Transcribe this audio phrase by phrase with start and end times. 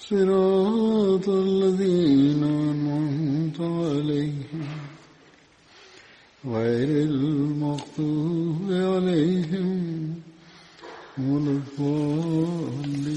[0.00, 4.66] صراط الذين أنعمت عليهم
[6.44, 9.70] غير المغضوب عليهم
[11.20, 13.14] ولا الضالين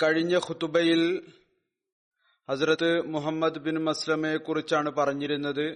[0.00, 1.02] കഴിഞ്ഞ ഖുതുബയിൽ
[2.48, 5.66] ഹസ്രത്ത് മുഹമ്മദ് ബിൻ മസ്ലമയെ കുറിച്ചാണ് പറഞ്ഞിരുന്നത്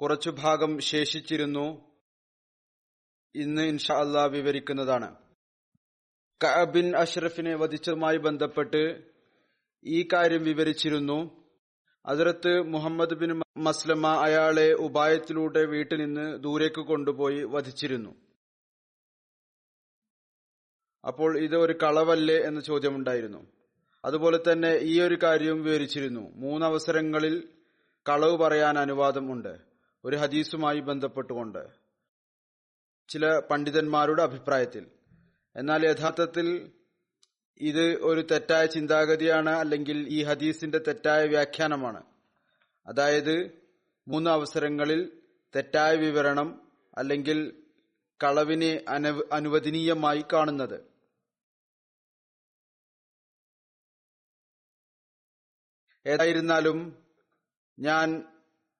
[0.00, 1.64] കുറച്ചു ഭാഗം ശേഷിച്ചിരുന്നു
[3.35, 5.15] ഇന്ന് ഇൻഷാ അല്ലാ വിവരിക്കുന്നതാണ്.
[6.71, 9.03] ബിൻ അഷ്റഫിനെ വധിച്ചതുമായി ബന്ധപ്പെട്ട്
[9.85, 11.47] ഈ കാര്യം വിവരിച്ചിരുന്നു.
[12.07, 18.15] ഹസ്രത്ത് മുഹമ്മദ് ബിൻ മസ്ലമ അയാളെ ഉപായത്തിലൂടെ വീട്ടിൽ നിന്ന് ദൂരേക്ക് കൊണ്ടുപോയി വധിച്ചിരുന്നു.
[21.07, 23.47] അപ്പോൾ ഇത് ഒരു കളവല്ലേ എന്ന ചോദ്യമുണ്ടായിരുന്നു.
[24.05, 26.29] അതുപോലെ തന്നെ ഈ ഒരു കാര്യവും വിവരിച്ചിരുന്നു.
[26.35, 27.49] മൂന്നവസരങ്ങളിൽ
[28.09, 29.57] കളവ് പറയാൻ അനുവാദമുണ്ട്.
[30.05, 31.86] ഒരു ഹദീസുമായി ബന്ധപ്പെട്ടുകൊണ്ട്.
[33.09, 34.91] ചില പണ്ഡിതന്മാരുടെ അഭിപ്രായത്തിൽ.
[35.55, 36.71] എന്നാൽ യഥാർത്ഥത്തിൽ
[37.57, 42.03] ഇത് ഒരു തെറ്റായ ചിന്താഗതിയാണ് അല്ലെങ്കിൽ ഈ ഹദീസിന്റെ തെറ്റായ വ്യാഖ്യാനമാണ്.
[42.87, 43.51] അതായത്
[44.07, 45.21] മൂന്ന് അവസരങ്ങളിൽ
[45.55, 47.63] തെറ്റായ വിവരണം അല്ലെങ്കിൽ
[48.23, 48.85] കളവിനെ
[49.31, 50.83] അനുവദനീയമായി കാണുന്നത്.
[56.07, 57.05] ഏതായിരുന്നാലും
[57.79, 58.23] ഞാൻ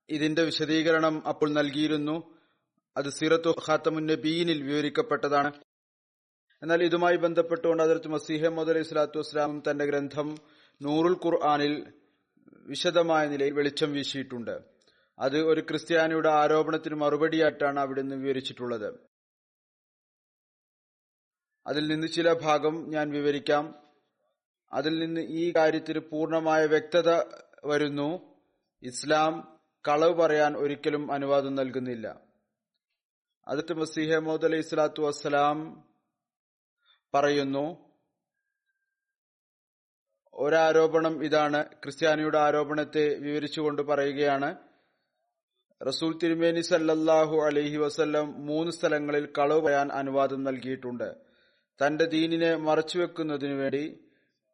[0.09, 2.37] ഇതിന്റെ വിശദീകരണം അപ്പോൾ നൽകിയിരുന്നു.
[2.97, 5.53] അത് സീറത്തു ഖാത്തമുൻ നബീനിൽ വിവരിക്കപ്പെട്ടതാണ്.
[6.62, 10.38] എന്നാൽ ഇതുമായി ബന്ധപ്പെട്ടുകൊണ്ട് അതിർത്ത് മസീഹ മുദ് സ്വലാത്തു വസ്ലാമും തന്റെ ഗ്രന്ഥം
[10.81, 11.94] നൂറുൽ ഖുർആാനിൽ
[12.53, 14.62] വിശദമായ നിലയിൽ വെളിച്ചം വീശിയിട്ടുണ്ട്.
[15.19, 19.00] അത് ഒരു ക്രിസ്ത്യാനിയുടെ ആരോപണത്തിന് മറുപടിയായിട്ടാണ് അവിടെ നിന്ന് വിവരിച്ചിട്ടുള്ളത്.
[21.68, 23.75] അതിൽ നിന്ന് ചില ഭാഗം ഞാൻ വിവരിക്കാം.
[24.74, 27.09] അതിൽ നിന്ന് ഈ കാര്യത്തിൽ പൂർണമായ വ്യക്തത
[27.66, 28.36] വരുന്നു.
[28.84, 32.26] ഇസ്ലാം കളവ് പറയാൻ ഒരിക്കലും അനുവാദം നൽകുന്നില്ല.
[33.47, 35.88] അതിർത്ത് മസീഹ മോദ് അലൈഹി സ്വലാത്തു വസ്സലാം
[37.13, 37.88] പറയുന്നു
[40.34, 41.66] ഒരാരോപണം ഇതാണ്.
[41.84, 44.57] ക്രിസ്ത്യാനിയുടെ ആരോപണത്തെ വിവരിച്ചുകൊണ്ട് പറയുകയാണ്
[45.88, 51.16] റസൂൽ തിരുമേനി സല്ലല്ലാഹു അലൈഹി വസല്ലം മൂന്ന് സ്ഥലങ്ങളിൽ കളവ് പറയാൻ അനുവാദം നൽകിയിട്ടുണ്ട്.
[51.80, 54.09] തന്റെ ദീനിനെ മറച്ചുവെക്കുന്നതിനു വേണ്ടി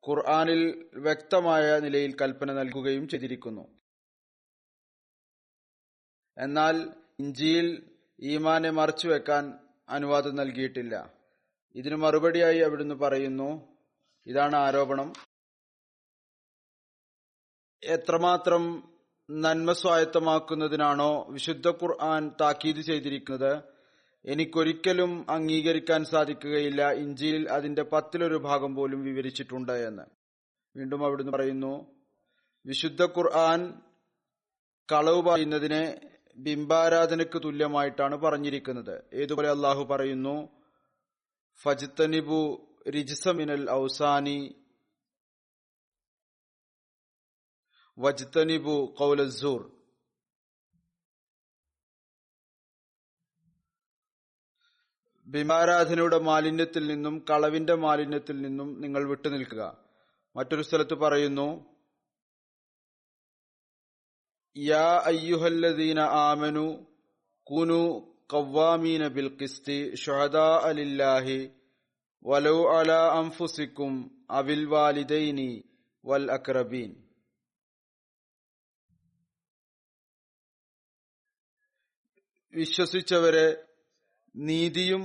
[0.08, 3.80] ഖുർആാനിൽ വ്യക്തമായ നിലയിൽ കൽപ്പന നൽകുകയും ചെയ്തിരിക്കുന്നു.
[6.38, 6.76] എന്നാൽ
[7.20, 7.93] ഇഞ്ചിയിൽ
[8.24, 9.54] ഈമാനെ മറച്ചുവെക്കാൻ
[9.90, 11.14] അനുവാദം നൽകിയിട്ടില്ല.
[11.76, 13.78] ഇതിനു മറുപടിയായി അവിടുന്ന് പറയുന്നു
[14.26, 15.14] ഇതാണ് ആരോപണം.
[17.84, 18.94] എത്രമാത്രം
[19.32, 23.64] നന്മ സ്വായത്തമാക്കുന്നതിനാണോ വിശുദ്ധ ഖുർആൻ താക്കീത് ചെയ്തിരിക്കുന്നത്?
[24.26, 26.92] എനിക്കൊരിക്കലും അംഗീകരിക്കാൻ സാധിക്കുകയില്ല.
[26.92, 30.04] ഇഞ്ചിയിൽ അതിന്റെ പത്തിലൊരു ഭാഗം പോലും വിവരിച്ചിട്ടുണ്ട് എന്ന്.
[30.76, 32.04] വീണ്ടും അവിടുന്ന് പറയുന്നു
[32.66, 33.82] വിശുദ്ധ ഖുർആൻ
[34.92, 39.04] കളവ് പറയുന്നതിനെ ബിംബാരാധനയ്ക്ക് തുല്യമായിട്ടാണ് പറഞ്ഞിരിക്കുന്നത്.
[39.14, 40.50] ഏതുപോലെ അള്ളാഹു പറയുന്നു
[41.62, 44.56] ഫജ്തനിബു റിജിസമിനൽ ഔസാനി
[48.00, 49.84] വജ്തനിബു കൗലസൂർ
[55.28, 59.78] ബിംബാരാധനയുടെ മാലിന്യത്തിൽ നിന്നും കളവിന്റെ മാലിന്യത്തിൽ നിന്നും നിങ്ങൾ വിട്ടുനിൽക്കുക.
[60.36, 61.73] മറ്റൊരു സ്ഥലത്ത് പറയുന്നു
[64.57, 66.67] യാ അയ്യുഹല്ലദീന ആമനു
[67.47, 67.83] കുനു
[68.31, 71.27] قوامين بالقسط شهداء لله
[72.25, 73.93] ولو على أنفسكم
[74.31, 75.39] أو الوالدين
[76.05, 76.91] والأقربين
[82.55, 83.47] വിശ്വസിച്ചവരെ
[84.35, 85.03] നീതിയും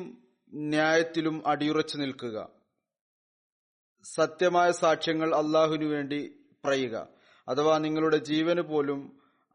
[0.53, 2.37] ന്യായത്തിലും അടിയുറച്ചു നിൽക്കുക
[4.05, 6.19] സത്യമായ സാക്ഷ്യങ്ങൾ അള്ളാഹുവിനു വേണ്ടി
[6.63, 6.95] പറയുക
[7.47, 8.99] അഥവാ നിങ്ങളുടെ ജീവന് പോലും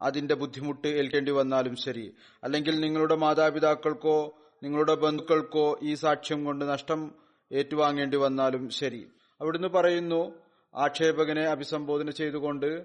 [0.04, 2.14] അതിന്റെ ബുദ്ധിമുട്ട് ഏൽക്കേണ്ടി വന്നാലും ശരി.
[2.44, 7.14] അല്ലെങ്കിൽ നിങ്ങളുടെ മാതാപിതാക്കൾക്കോ നിങ്ങളുടെ ബന്ധുക്കൾക്കോ ഈ സാക്ഷ്യം കൊണ്ട് നഷ്ടം
[7.52, 9.02] ഏറ്റുവാങ്ങേണ്ടി വന്നാലും ശരി.
[9.40, 10.20] അവിടുന്ന് പറയുന്നു
[10.74, 12.84] ആക്ഷേപകനെ അഭിസംബോധന ചെയ്തുകൊണ്ട്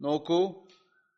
[0.00, 0.40] നോക്കൂ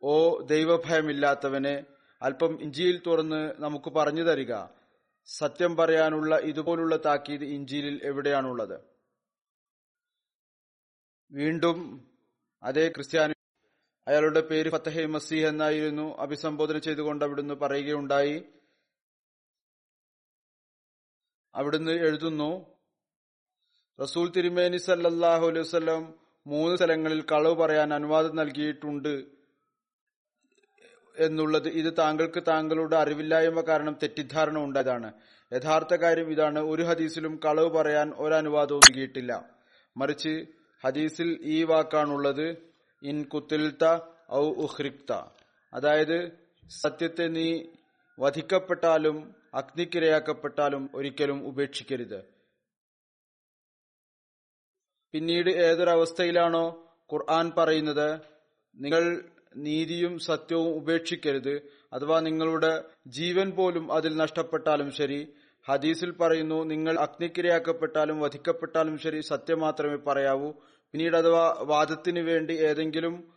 [0.02, 1.84] ഓ ദൈവഭയമില്ലാത്തവനെ
[2.22, 4.54] അല്പം ഇഞ്ചിയിൽ തുറന്ന് നമുക്ക് പറഞ്ഞു തരിക.
[5.26, 8.80] സത്യം പറയാനുള്ള ഇതുപോലുള്ള താക്കീത് ഇഞ്ചിയിൽ എവിടെയാണുള്ളത്?
[11.32, 11.78] വീണ്ടും
[12.62, 13.35] അതേ ക്രിസ്ത്യാനി
[14.08, 18.44] അയാളുടെ പേര് ഫത്തഹെ മസീഹ് എന്നായിരുന്നു അഭിസംബോധന ചെയ്തുകൊണ്ട് അവിടുന്ന് പറയുകയുണ്ടായി.
[21.54, 22.76] അവിടുന്ന് എഴുതുന്നു
[24.00, 26.14] റസൂൽ തിരുമേനി സല്ലാഹു അലൈഹി വസ്ലം
[26.46, 29.36] മൂന്ന് സ്ഥലങ്ങളിൽ കളവ് പറയാൻ അനുവാദം നൽകിയിട്ടുണ്ട്
[31.18, 35.12] എന്നുള്ളത് ഇത് താങ്കൾക്ക് താങ്കളുടെ അറിവില്ലായ്മ കാരണം തെറ്റിദ്ധാരണ ഉണ്ടായതാണ്.
[35.52, 39.50] യഥാർത്ഥ കാര്യം ഇതാണ് ഒരു ഹദീസിലും കളവ് പറയാൻ ഒരനുവാദവും നൽകിയിട്ടില്ല.
[39.96, 40.46] മറിച്ച്
[40.84, 42.75] ഹദീസിൽ ഈ വാക്കാണുള്ളത്
[43.08, 43.84] ഇൻ കുത്തിൽത്ത
[44.32, 45.10] ഔ ഉഹ്രിക്ത.
[45.74, 46.18] അതായത്
[46.82, 47.48] സത്യത്തെ നീ
[48.18, 49.16] വധിക്കപ്പെട്ടാലും
[49.54, 52.18] അഗ്നിക്കിരയാക്കപ്പെട്ടാലും ഒരിക്കലും ഉപേക്ഷിക്കരുത്.
[55.12, 56.64] പിന്നീട് ഏതൊരവസ്ഥയിലാണോ
[57.12, 58.08] ഖുർആൻ പറയുന്നത്
[58.76, 59.02] നിങ്ങൾ
[59.56, 61.54] നീതിയും സത്യവും ഉപേക്ഷിക്കരുത്.
[61.92, 62.72] അഥവാ നിങ്ങളുടെ
[63.06, 65.20] ജീവൻ പോലും അതിൽ നഷ്ടപ്പെട്ടാലും ശരി
[65.66, 70.52] ഹദീസിൽ പറയുന്നു നിങ്ങൾ അഗ്നിക്കിരയാക്കപ്പെട്ടാലും വധിക്കപ്പെട്ടാലും ശരി സത്യം മാത്രമേ പറയാവൂ.
[70.96, 73.28] പിന്നീട് അഥവാ വാദത്തിന് വേണ്ടി ഏതെങ്കിലും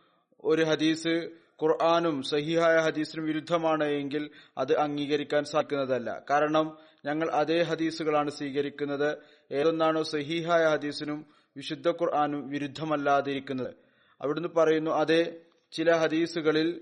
[0.44, 1.30] ഒരു ഹദീസ്
[1.64, 6.24] ഖുർആാനും സഹിഹായ ഹദീസിനും വിരുദ്ധമാണ് എങ്കിൽ അത് അംഗീകരിക്കാൻ സാധിക്കുന്നതല്ല.
[6.30, 9.18] കാരണം ഞങ്ങൾ അതേ ഹദീസുകളാണ് സ്വീകരിക്കുന്നത്.
[9.52, 11.26] ഏതൊന്നാണോ സഹിഹായ ഹദീസിനും
[11.58, 13.74] വിശുദ്ധ ഖുർആാനും വിരുദ്ധമല്ലാതിരിക്കുന്നത്.
[14.22, 15.36] അവിടുന്ന് പറയുന്നു അതേ
[15.72, 16.82] ചില ഹദീസുകളിൽ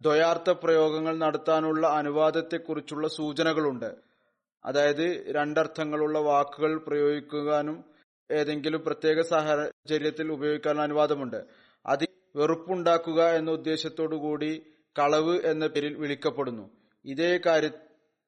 [0.00, 3.94] ദ്വയാർത്ഥ പ്രയോഗങ്ങൾ നടത്താനുള്ള അനുവാദത്തെക്കുറിച്ചുള്ള സൂചനകളുണ്ട്.
[4.64, 7.91] അതായത് രണ്ടർത്ഥങ്ങളുള്ള വാക്കുകൾ പ്രയോഗിക്കാനും
[8.30, 11.44] ഏതെങ്കിലും പ്രത്യേക സാഹചര്യത്തിൽ ഉപയോഗിക്കാൻ അനുവാദമുണ്ട്.
[11.86, 12.04] അത്
[12.36, 14.66] വെറുപ്പുണ്ടാക്കുക എന്ന ഉദ്ദേശത്തോടു കൂടി
[14.98, 16.70] കളവ് എന്ന പേരിൽ വിളിക്കപ്പെടുന്നു.
[17.04, 17.70] ഇതേ കാര്യ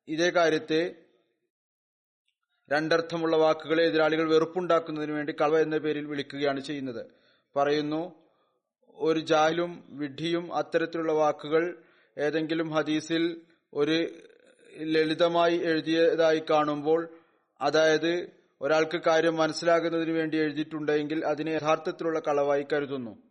[0.08, 0.94] ഇതേ കാര്യത്തെ
[2.72, 7.06] രണ്ടർത്ഥമുള്ള വാക്കുകളെ എതിരാളികൾ വെറുപ്പുണ്ടാക്കുന്നതിന് വേണ്ടി കളവ് എന്ന പേരിൽ വിളിക്കുകയാണ് ചെയ്യുന്നത്.
[7.56, 8.24] പറയുന്നു
[8.94, 11.82] ഒരു ജാലും വിഡ്ഢിയും അത്തരത്തിലുള്ള വാക്കുകൾ
[12.18, 13.40] ഏതെങ്കിലും ഹദീസിൽ
[13.74, 14.08] ഒരു
[14.78, 17.08] ലളിതമായി എഴുതിയതായി കാണുമ്പോൾ
[17.60, 23.22] അതായത് ഒരാൾക്ക് കാര്യം മനസ്സിലാകുന്നതിന് വേണ്ടി എഴുതിയിട്ടുണ്ടെങ്കിൽ അതിനെ യഥാർത്ഥത്തിലുള്ള കളവായി കരുതുന്നു.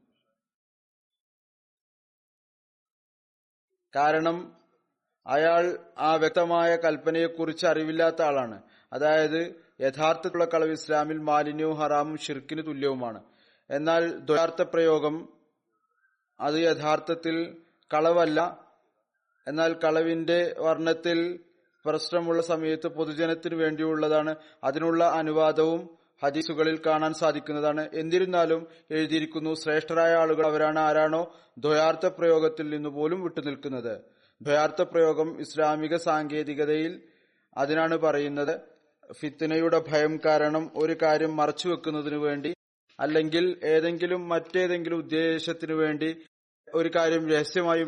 [3.95, 4.57] കാരണം
[5.27, 8.63] അയാൾ ആ വ്യക്തമായ കൽപ്പനയെക്കുറിച്ച് അറിവില്ലാത്ത ആളാണ്.
[8.93, 13.23] അതായത് യഥാർത്ഥത്തിലുള്ള കളവ് ഇസ്ലാമിൽ മാലിന്യവും ഹറാമും ഷിർക്കിന് തുല്യവുമാണ്.
[13.69, 15.29] എന്നാൽ ദ്വയാർത്ഥ പ്രയോഗം
[16.39, 17.61] അത് യഥാർത്ഥത്തിൽ
[17.93, 18.67] കളവല്ല.
[19.47, 21.43] എന്നാൽ കളവിന്റെ വർണത്തിൽ
[21.85, 24.35] പ്രശ്നമുള്ള സമയത്ത് പൊതുജനത്തിനു വേണ്ടിയുള്ളതാണ്.
[24.63, 25.81] അതിനുള്ള അനുവാദവും
[26.23, 27.89] ഹദീസുകളിൽ കാണാൻ സാധിക്കുന്നതാണ്.
[27.93, 34.01] എന്നിരുന്നാലും എഴുതിയിരിക്കുന്നു ശ്രേഷ്ഠരായ ആളുകൾ അവരാണ് ആരാണോ ദ്വയാർത്ഥ പ്രയോഗത്തിൽ നിന്ന് പോലും വിട്ടുനിൽക്കുന്നത്
[34.41, 37.01] ദ്വയാർത്ഥ പ്രയോഗം ഇസ്ലാമിക സാങ്കേതികതയിൽ
[37.57, 38.55] അതിനാണ് പറയുന്നത്.
[39.13, 42.53] ഫിത്തിനയുടെ ഭയം കാരണം ഒരു കാര്യം മറച്ചു വെക്കുന്നതിനു വേണ്ടി
[42.99, 46.09] അല്ലെങ്കിൽ ഏതെങ്കിലും മറ്റേതെങ്കിലും ഉദ്ദേശത്തിനു വേണ്ടി
[46.73, 47.83] ഒരു കാര്യം രഹസ്യമായി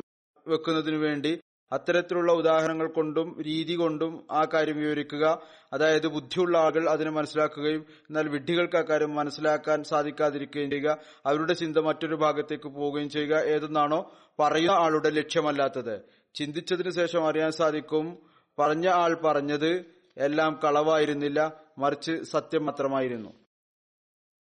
[0.47, 1.39] വെക്കുന്നതിനു വേണ്ടി
[1.75, 5.41] അത്തരത്തിലുള്ള ഉദാഹരണങ്ങൾ കൊണ്ടും രീതി കൊണ്ടും ആ കാര്യം വിവരിക്കുക.
[5.73, 10.97] അതായത് ബുദ്ധിയുള്ള ആളുകൾ അതിനെ മനസ്സിലാക്കുകയും എന്നാൽ വിഡ്ഢികൾക്ക് ആ കാര്യം മനസ്സിലാക്കാൻ സാധിക്കാതിരിക്കുകയും ചെയ്യുക.
[11.25, 13.35] അവരുടെ ചിന്ത മറ്റൊരു ഭാഗത്തേക്ക് പോവുകയും ചെയ്യുക.
[13.35, 15.99] ഏതെന്നാണോ പറയുന്ന ആളുടെ ലക്ഷ്യമല്ലാത്തത്.
[16.35, 18.17] ചിന്തിച്ചതിന് ശേഷം അറിയാൻ സാധിക്കും.
[18.59, 19.85] പറഞ്ഞ ആൾ പറഞ്ഞത്
[20.17, 23.33] എല്ലാം കളവായിരുന്നില്ല മറിച്ച് സത്യം മാത്രമായിരുന്നു.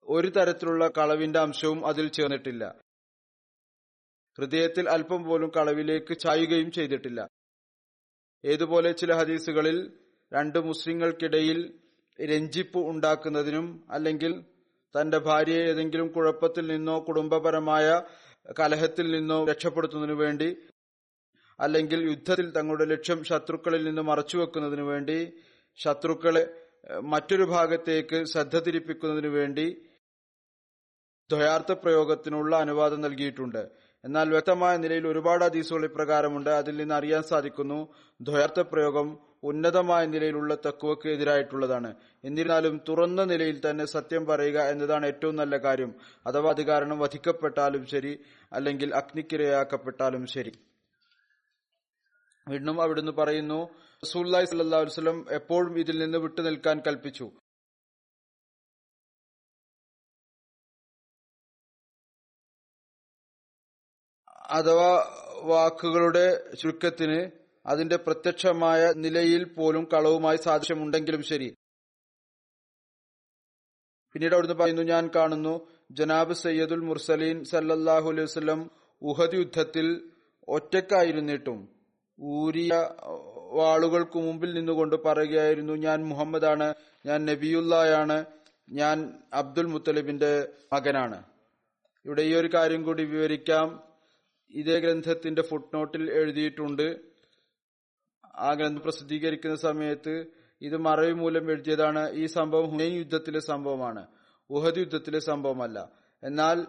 [0.08, 2.74] ഒരു തരത്തിലുള്ള കളവിന്റെ അംശവും അതിൽ ചേർന്നിട്ടില്ല.
[4.38, 7.20] ഹൃദയത്തിൽ അല്പം പോലും കളവിലേക്ക് ചായുകയും ചെയ്തിട്ടില്ല.
[8.44, 9.78] ഏതുപോലെ ചില ഹദീസുകളിൽ
[10.32, 11.58] രണ്ട് മുസ്ലിങ്ങൾക്കിടയിൽ
[12.20, 14.32] രഞ്ജിപ്പ് ഉണ്ടാക്കുന്നതിനും അല്ലെങ്കിൽ
[14.94, 18.02] തന്റെ ഭാര്യയെ ഏതെങ്കിലും കുഴപ്പത്തിൽ നിന്നോ കുടുംബപരമായ
[18.60, 20.56] കലഹത്തിൽ നിന്നോ രക്ഷപ്പെടുത്തുന്നതിനു വേണ്ടി
[21.60, 25.32] അല്ലെങ്കിൽ യുദ്ധത്തിൽ തങ്ങളുടെ ലക്ഷ്യം ശത്രുക്കളിൽ നിന്ന് മറച്ചുവെക്കുന്നതിനു വേണ്ടി
[25.78, 26.42] ശത്രുക്കളെ
[27.02, 29.66] മറ്റൊരു ഭാഗത്തേക്ക് ശ്രദ്ധ തിരിപ്പിക്കുന്നതിനു വേണ്ടി
[31.30, 33.81] ദ്വയാർത്ഥ പ്രയോഗത്തിനുള്ള അനുവാദം നൽകിയിട്ടുണ്ട്.
[34.04, 36.50] എന്നാൽ വ്യക്തമായ നിലയിൽ ഒരുപാട് ഹദീസുകൾ ഇപ്രകാരമുണ്ട്.
[36.50, 41.94] അതിൽ നിന്ന് അറിയാൻ സാധിക്കുന്നു ദ്വയാർത്ഥ പ്രയോഗം ഉന്നതമായ നിലയിലുള്ള തക്കുവക്ക് എതിരായിട്ടുള്ളതാണ്.
[42.24, 45.94] എന്നിരുന്നാലും തുറന്ന നിലയിൽ തന്നെ സത്യം പറയുക എന്നതാണ് ഏറ്റവും നല്ല കാര്യം.
[46.26, 48.18] അഥവാ അത് കാരണം വധിക്കപ്പെട്ടാലും ശരി
[48.52, 50.52] അല്ലെങ്കിൽ അഗ്നിക്കിരയാക്കപ്പെട്ടാലും ശരി.
[52.48, 53.60] വീണ്ടും അവിടുന്ന് പറയുന്നു
[54.02, 57.32] റസൂല്ലായി സല്ലാ വസ്ലം എപ്പോഴും ഇതിൽ നിന്ന് വിട്ടു നിൽക്കാൻ കൽപ്പിച്ചു.
[64.52, 64.90] അഥവാ
[65.42, 67.30] വാക്കുകളുടെ ചുരുക്കത്തിന്
[67.66, 71.54] അതിന്റെ പ്രത്യക്ഷമായ നിലയിൽ പോലും കളവുമായി സാദൃശ്യമുണ്ടെങ്കിലും ശരി.
[74.12, 78.70] പിന്നീട് അവിടുന്ന് പറയുന്നു ഞാൻ കാണുന്നു ജനാബ് സയ്യദുൽ മുർസലീൻ സല്ലല്ലാഹു അലൈഹി വസ്ലം
[79.02, 80.10] ഉഹദ് യുദ്ധത്തിൽ
[80.48, 81.68] ഒറ്റക്കായിരുന്നിട്ടും
[82.20, 82.90] ഊരിയ
[83.52, 86.74] വാളുകൾക്ക് മുമ്പിൽ നിന്നുകൊണ്ട് പറയുകയായിരുന്നു ഞാൻ മുഹമ്മദാണ്
[87.06, 88.24] ഞാൻ നബിയുല്ലായാണ്
[88.70, 91.22] ഞാൻ അബ്ദുൽ മുത്തലിബിന്റെ മകനാണ്.
[92.04, 93.91] ഇവിടെ ഈ ഒരു കാര്യം കൂടി വിവരിക്കാം.
[94.52, 97.00] ഇതേ ഗ്രന്ഥത്തിന്റെ ഫുട്നോട്ടിൽ എഴുതിയിട്ടുണ്ട്.
[98.36, 100.26] ആ ഗ്രന്ഥം പ്രസിദ്ധീകരിക്കുന്ന സമയത്ത്
[100.60, 102.10] ഇത് മറവി മൂലം എഴുതിയതാണ്.
[102.10, 104.06] ഈ സംഭവം ഹുനൈൻ യുദ്ധത്തിലെ സംഭവമാണ്.
[104.50, 105.92] ഉഹദ് യുദ്ധത്തിലെ സംഭവമല്ല.
[106.22, 106.66] എന്നാൽ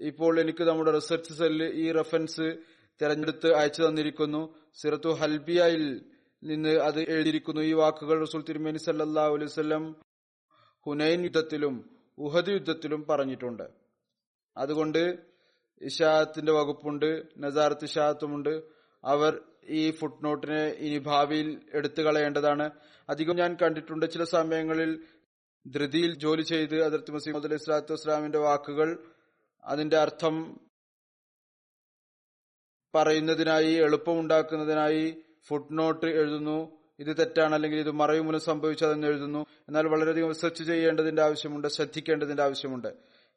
[0.00, 2.58] ഇപ്പോൾ എനിക്ക് നമ്മുടെ റിസർച്ച് സെല്ല് ഈ റെഫറൻസ്
[3.02, 4.54] തെരഞ്ഞെടുത്ത് അയച്ചു തന്നിരിക്കുന്നു.
[4.74, 6.04] സിറത്തു ഹൽബിയയിൽ
[6.42, 7.60] നിന്ന് അത് എഴുതിയിരിക്കുന്നു.
[7.60, 9.96] ഈ വാക്കുകൾ റസൂൽ തിരുമേനി സല്ലാ അലൈവല്ലം
[10.86, 13.62] ഹുനൈൻ യുദ്ധത്തിലും ഉഹദ് യുദ്ധത്തിലും പറഞ്ഞിട്ടുണ്ട്.
[14.56, 15.33] അതുകൊണ്ട്
[15.82, 18.62] ഇഷാത്തിന്റെ വകുപ്പുണ്ട് നസാറത്ത് ഇഷാത്തുമുണ്ട്.
[19.04, 22.70] അവർ ഈ ഫുട്നോട്ടിനെ ഇനി ഭാവിയിൽ എടുത്തു കളയേണ്ടതാണ്
[23.08, 25.04] അധികം ഞാൻ കണ്ടിട്ടുണ്ട് ചില സമയങ്ങളിൽ
[25.66, 28.98] ധൃതിയിൽ ജോലി ചെയ്ത് അതിർത്തി മസീമദ് അലൈഹി സ്വലാത്തു വസ്സലാമിന്റെ വാക്കുകൾ
[29.64, 30.60] അതിന്റെ അർത്ഥം
[32.94, 36.78] പറയുന്നതിനായി എളുപ്പമുണ്ടാക്കുന്നതിനായി ഫുട്നോട്ട് എഴുതുന്നു.
[36.98, 39.46] ഇത് തെറ്റാണ് അല്ലെങ്കിൽ ഇത് മറവി മൂലം സംഭവിച്ചതെന്ന് എഴുതുന്നു.
[39.68, 42.88] എന്നാൽ വളരെയധികം റിസർച്ച് ചെയ്യേണ്ടതിന്റെ ആവശ്യമുണ്ട് ശ്രദ്ധിക്കേണ്ടതിന്റെ ആവശ്യമുണ്ട്.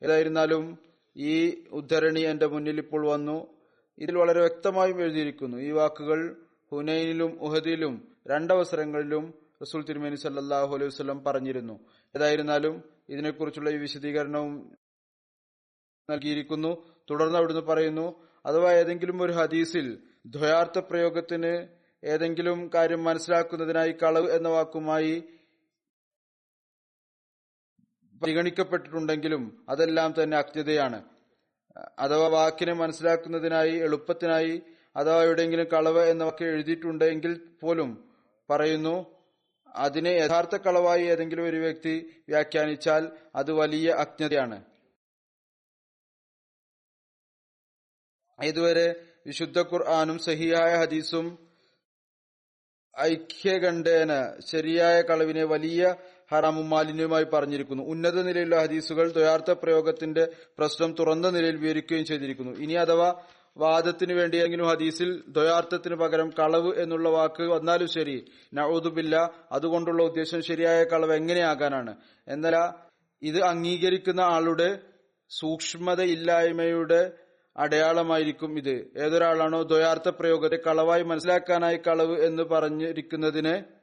[0.03, 0.86] ഏതായിരുന്നാലും
[1.17, 3.57] ഈ ഉദ്ധരണി എന്റെ മുന്നിൽ ഇപ്പോൾ വന്നു.
[3.97, 5.57] ഇതിൽ വളരെ വ്യക്തമായും എഴുതിയിരിക്കുന്നു.
[5.57, 6.35] ഈ വാക്കുകൾ
[6.71, 11.79] ഹുനൈനിലും ഉഹദിലും രണ്ടവസരങ്ങളിലും റസൂൽ തിരുമേനി സല്ലാഹു അലൈഹി വസ്ലം പറഞ്ഞിരുന്നു.
[12.15, 14.75] ഏതായിരുന്നാലും ഇതിനെക്കുറിച്ചുള്ള ഈ വിശദീകരണവും
[16.09, 16.85] നൽകിയിരിക്കുന്നു.
[17.09, 21.67] തുടർന്ന് അവിടുന്ന് പറയുന്നു അഥവാ ഏതെങ്കിലും ഒരു ഹദീസിൽ ദ്വയാർത്ഥ പ്രയോഗത്തിന്
[22.03, 25.23] ഏതെങ്കിലും കാര്യം മനസ്സിലാക്കുന്നതിനായി കളവ് എന്ന വാക്കുമായി
[28.21, 31.03] പരിഗണിക്കപ്പെട്ടിട്ടുണ്ടെങ്കിലും അതെല്ലാം തന്നെ അജ്ഞതയാണ്
[31.99, 34.61] അഥവാ വാക്കിനെ മനസ്സിലാക്കുന്നതിനായി എളുപ്പത്തിനായി
[34.95, 38.15] അഥവാ എവിടെയെങ്കിലും കളവ് എന്ന വാക്ക് എഴുതിയിട്ടുണ്ടെങ്കിൽ പോലും
[38.49, 39.17] പറയുന്നു.
[39.75, 44.63] അതിനെ യഥാർത്ഥ കളവായി ഏതെങ്കിലും ഒരു വ്യക്തി വ്യാഖ്യാനിച്ചാൽ അത് വലിയ അജ്ഞതയാണ്.
[48.43, 48.87] ഇതുവരെ
[49.27, 51.47] വിശുദ്ധ ഖുർആാനും സഹിയായ ഹദീസും
[53.01, 55.95] ഐക്യകണ്ഠേന ശരിയായ കളവിനെ വലിയ
[56.31, 57.83] ഹറാമും മാലിന്യവുമായി പറഞ്ഞിരിക്കുന്നു.
[57.83, 60.27] ഉന്നത നിലയിലുള്ള ഹദീസുകൾ ദ്വയാർത്ഥ പ്രയോഗത്തിന്റെ
[60.59, 62.51] പ്രശ്നം തുറന്ന നിലയിൽ വിവരിക്കുകയും ചെയ്തിരിക്കുന്നു.
[62.51, 63.15] ഇനി അഥവാ
[63.57, 71.13] വാദത്തിന് വേണ്ടിയെങ്കിലും ഹദീസിൽ ദ്വയാർത്ഥത്തിന് പകരം കളവ് എന്നുള്ള വാക്ക് വന്നാലും ശരി നഊദുബില്ല അതുകൊണ്ടുള്ള ഉദ്ദേശം ശരിയായ കളവ്
[71.13, 71.95] എങ്ങനെയാകാനാണ്?
[72.27, 72.73] എന്നാൽ
[73.21, 74.79] ഇത് അംഗീകരിക്കുന്ന ആളുടെ
[75.29, 77.11] സൂക്ഷ്മതയില്ലായ്മയുടെ
[77.57, 78.91] അടയാളമായിരിക്കും ഇത്.
[78.97, 83.76] ഏതൊരാളാണോ ദ്വയാർത്ഥ പ്രയോഗത്തെ കളവായി മനസ്സിലാക്കാനായി കളവ് എന്ന് പറഞ്ഞിരിക്കുന്നതിന്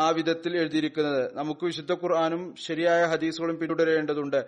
[0.00, 1.34] ആ വിധത്തിൽ എഴുതിയിരിക്കുന്നത്.
[1.34, 4.40] നമുക്ക് വിശുദ്ധ ഖുർആാനും ശരിയായ ഹദീസുകളും പിന്തുടരേണ്ടതുണ്ട്.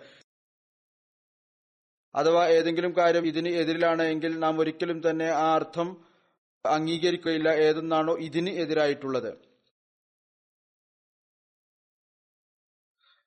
[2.15, 6.05] അഥവാ ഏതെങ്കിലും കാര്യം ഇതിന് എതിരിലാണ് എങ്കിൽ നാം ഒരിക്കലും തന്നെ ആ അർത്ഥം
[6.67, 9.31] അംഗീകരിക്കുകയില്ല ഏതെന്നാണോ ഇതിന് എതിരായിട്ടുള്ളത്.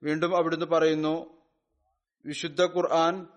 [0.03, 1.41] വീണ്ടും അവിടുന്ന് പറയുന്നു
[2.25, 3.27] വിശുദ്ധ ഖുർആൻ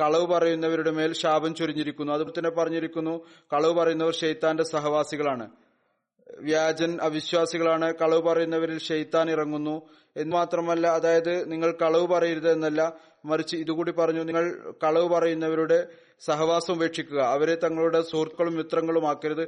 [0.00, 2.12] കളവ് പറയുന്നവരുടെ മേൽ ശാപം ചൊരിഞ്ഞിരിക്കുന്നു.
[2.12, 3.14] അതുപോലെ തന്നെ പറഞ്ഞിരിക്കുന്നു
[3.52, 5.65] കളവ് പറയുന്നവർ ഷെയ്ത്താന്റെ സഹവാസികളാണ്.
[6.38, 13.92] വ്യാജൻ അവിശ്വാസികളാണ് കളവ് പറയുന്നവരിൽ ഷെയ്ത്താൻ ഇറങ്ങുന്നു എന്ന് മാത്രമല്ല അതായത് നിങ്ങൾ കളവ് പറയരുത് എന്നല്ല മറിച്ച് ഇതുകൂടി
[13.92, 15.88] പറഞ്ഞു നിങ്ങൾ കളവ് പറയുന്നവരുടെ
[16.20, 19.42] സഹവാസം ഉപേക്ഷിക്കുക അവരെ തങ്ങളുടെ സുഹൃത്തുക്കളും മിത്രങ്ങളും ആക്കരുത്.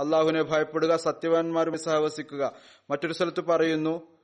[0.00, 2.52] അള്ളാഹുവിനെ ഭയപ്പെടുക സത്യവാന്മാരുമായി സഹവസിക്കുക.
[2.90, 4.18] മറ്റൊരു സ്ഥലത്ത് പറയുന്നു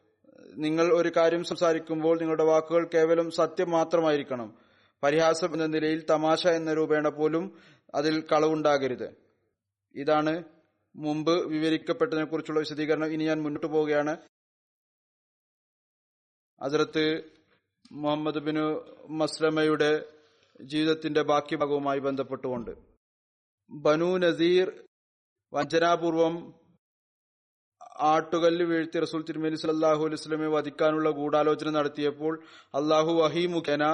[0.56, 4.54] നിങ്ങൾ ഒരു കാര്യം സംസാരിക്കുമ്പോൾ നിങ്ങളുടെ വാക്കുകൾ കേവലം സത്യം മാത്രമായിരിക്കണം.
[5.02, 7.58] പരിഹാസം എന്ന നിലയിൽ തമാശ എന്ന രൂപേണ പോലും
[7.94, 9.14] അതിൽ കളവുണ്ടാകരുത്.
[9.94, 10.44] ഇതാണ്
[10.94, 14.18] മുമ്പ് വിവരിക്കപ്പെട്ടതിനെ കുറിച്ചുള്ള വിശദീകരണം ഇനി ഞാൻ മുന്നോട്ട് പോവുകയാണ്.
[16.60, 17.24] അതിർത്ത്
[17.92, 18.64] മുഹമ്മദ് ബിനു
[19.10, 20.04] മസ്ലമയുടെ
[20.60, 22.70] ജീവിതത്തിന്റെ ബാക്കി ഭാഗവുമായി ബന്ധപ്പെട്ടുകൊണ്ട്
[23.70, 24.84] ബനു നസീർ
[25.52, 26.59] വഞ്ചനാപൂർവം
[28.08, 32.34] ആട്ടുകല്ല് വീഴ്ത്തി റസൂൽ തിരുമേനി സല്ലാഹു അലൈസ്ലമെ വധിക്കാനുള്ള ഗൂഢാലോചന നടത്തിയപ്പോൾ
[32.78, 33.84] അള്ളാഹു വഹി മുഖേന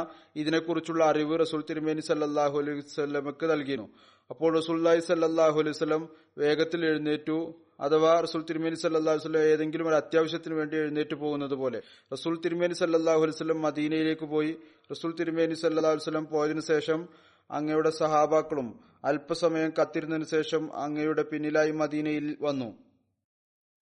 [0.41, 3.89] ഇതിനെക്കുറിച്ചുള്ള അറിവ് റസൂൽ തിരുമേനി സല്ലാഹു അലൈഹി സ്വലമക്ക് നൽകിയിരുന്നു.
[4.31, 6.03] അപ്പോൾ റസൂല്ലായി സല്ലാഹു അലൈഹി സ്വലം
[6.43, 7.39] വേഗത്തിൽ എഴുന്നേറ്റു.
[7.87, 11.79] അഥവാ റസൂൽ തിരുമേനി സല്ലാഹു വസ്ലം ഏതെങ്കിലും ഒരു അത്യാവശ്യത്തിന് വേണ്ടി എഴുന്നേറ്റ് പോകുന്നത് പോലെ
[12.15, 14.53] റസൂൽ തിരുമേനി സല്ലാഹു അലൈഹി സ്വലം മദീനയിലേക്ക് പോയി.
[14.93, 17.03] റസൂൽ തിരുമേനി സല്ലാഹു വല്ലം പോയതിനു ശേഷം
[17.51, 18.69] അങ്ങയുടെ സഹാബാക്കളും
[19.11, 22.69] അല്പസമയം കത്തിരുന്നതിനു ശേഷം അങ്ങയുടെ പിന്നിലായി മദീനയിൽ വന്നു.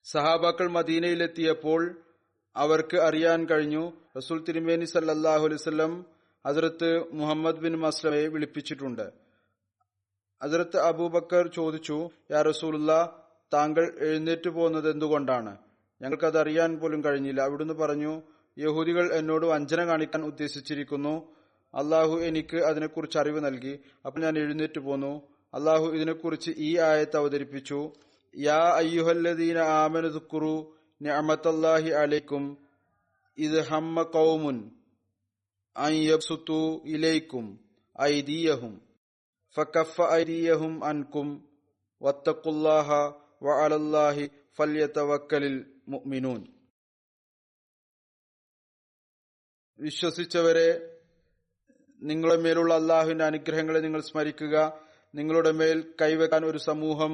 [0.05, 2.03] സഹാബാക്കൾ മദീനയിലെത്തിയപ്പോൾ
[2.57, 6.07] അവർക്ക് അറിയാൻ കഴിഞ്ഞു റസൂൽ തിരുമേനി സല്ലാഹു അലൈവല്ലം
[6.47, 9.13] ഹസരത്ത് മുഹമ്മദ് ബിൻ മസ്ലമയെ വിളിപ്പിച്ചിട്ടുണ്ട്.
[10.43, 13.23] ഹസരത്ത് അബൂബക്കർ ചോദിച്ചു യാ റസൂലുള്ള
[13.55, 15.57] താങ്കൾ എഴുന്നേറ്റ് പോകുന്നത് എന്തുകൊണ്ടാണ്?
[16.03, 17.41] ഞങ്ങൾക്കത് അറിയാൻ പോലും കഴിഞ്ഞില്ല.
[17.41, 18.23] അവിടുന്ന് പറഞ്ഞു
[18.59, 21.35] യഹൂദികൾ എന്നോട് വഞ്ചന കാണിക്കാൻ ഉദ്ദേശിച്ചിരിക്കുന്നു.
[21.75, 25.23] അള്ളാഹു എനിക്ക് അതിനെക്കുറിച്ച് അറിവ് നൽകി അപ്പോൾ ഞാൻ എഴുന്നേറ്റ് പോന്നു.
[25.55, 27.93] അള്ളാഹു ഇതിനെക്കുറിച്ച് ഈ ആയത്ത് അവതരിപ്പിച്ചു.
[28.35, 30.55] യാ അയ്യുഹല്ലദീന ആമനുദുക്കുറു
[31.01, 32.45] നിഅമത്തല്ലാഹി അലൈക്കും
[33.39, 34.59] ഇത് ഹമ്മ കൗമുൻ
[35.77, 36.61] അൻ യബ്സുത്തു
[36.95, 37.47] ഇലൈക്കും
[37.97, 38.75] ഐദിയഹും
[40.89, 41.27] عنكم
[42.01, 43.13] واتقوا അൻകും
[43.43, 44.17] وعلى الله
[44.59, 45.45] فليتوكل
[45.93, 46.41] മുഅ്മിനൂൻ.
[49.79, 50.69] വിശ്വസിച്ചവരെ
[52.03, 54.55] നിങ്ങളുടെ മേലുള്ള അള്ളാഹുവിന്റെ അനുഗ്രഹങ്ങളെ നിങ്ങൾ സ്മരിക്കുക.
[55.15, 57.13] നിങ്ങളുടെ മേൽ കൈവെക്കാൻ ഒരു സമൂഹം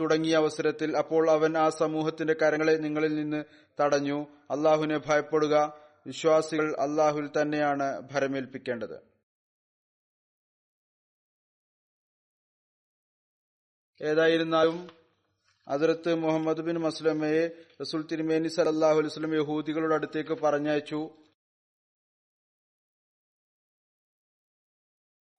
[0.00, 3.44] തുടങ്ങിയ അവസരത്തിൽ അപ്പോൾ അവൻ ആ സമൂഹത്തിന്റെ കരങ്ങളെ നിങ്ങളിൽ നിന്ന്
[3.80, 4.26] തടഞ്ഞു.
[4.50, 5.80] അള്ളാഹുവിനെ ഭയപ്പെടുക.
[6.06, 9.16] വിശ്വാസികൾ അള്ളാഹുവിൽ തന്നെയാണ് ഭരമേൽപ്പിക്കേണ്ടത്.
[14.02, 14.90] ഏതായിരുന്നാലും
[15.68, 17.48] അതിർത്ത് മുഹമ്മദ് ബിൻ മസ്ലമയെ
[17.80, 21.10] റസുൽ തിരുമേനി സലല്ലാഹു അലൈഹി വസല്ലം യഹൂദികളുടെ അടുത്തേക്ക് പറഞ്ഞയച്ചു.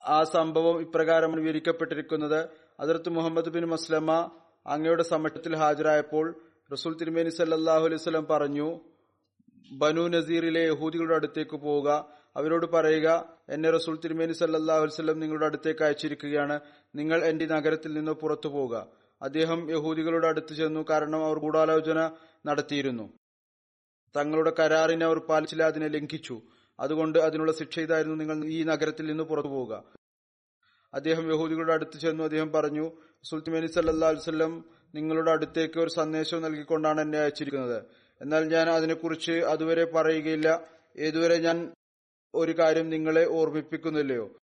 [0.03, 2.49] ആ സംഭവം ഇപ്രകാരം വിവരിക്കപ്പെട്ടിരിക്കുന്നത്.
[2.79, 6.35] അതിർത്ത് മുഹമ്മദ് ബിൻ മസ്ലമ അങ്ങയുടെ സമക്ഷത്തിൽ ഹാജരായപ്പോൾ
[6.71, 8.67] റസൂൽ തിരുമേനി സല്ലാഹു അലൈഹി സ്വലം പറഞ്ഞു
[9.71, 11.89] ബനു നസീറിലെ യഹൂദികളുടെ അടുത്തേക്ക് പോവുക.
[12.35, 13.07] അവരോട് പറയുക
[13.49, 16.59] എന്നെ റസൂൽ തിരുമേനി സല്ലാഹു അലൈവല്ലം നിങ്ങളുടെ അടുത്തേക്ക് അയച്ചിരിക്കുകയാണ്.
[16.95, 18.87] നിങ്ങൾ എന്റെ നഗരത്തിൽ നിന്ന് പുറത്തു പോവുക.
[19.21, 21.99] അദ്ദേഹം യഹൂദികളുടെ അടുത്ത് ചെന്നു കാരണം അവർ ഗൂഢാലോചന
[22.45, 23.05] നടത്തിയിരുന്നു.
[24.15, 26.41] തങ്ങളുടെ കരാറിനെ അവർ പാലിച്ചില്ല അതിനെ ലംഘിച്ചു.
[26.79, 29.83] അതുകൊണ്ട് അതിനുള്ള ശിക്ഷ ഇതായിരുന്നു നിങ്ങൾ ഈ നഗരത്തിൽ നിന്ന് പുറത്തു പോവുക.
[30.97, 32.23] അദ്ദേഹം യഹൂദികളുടെ അടുത്ത് ചെന്നു.
[32.23, 32.91] അദ്ദേഹം പറഞ്ഞു
[33.23, 37.83] സുൽത്തിമേനി സല്ലാ അലുസല്ലം നിങ്ങളുടെ അടുത്തേക്ക് ഒരു സന്ദേശം നൽകിക്കൊണ്ടാണ് എന്നെ അയച്ചിരിക്കുന്നത്.
[38.21, 40.67] എന്നാൽ ഞാൻ അതിനെക്കുറിച്ച് അതുവരെ പറയുകയില്ല.
[40.97, 41.73] ഏതുവരെ ഞാൻ
[42.35, 44.37] ഒരു കാര്യം നിങ്ങളെ ഓർമ്മിപ്പിക്കുന്നില്ലയോ?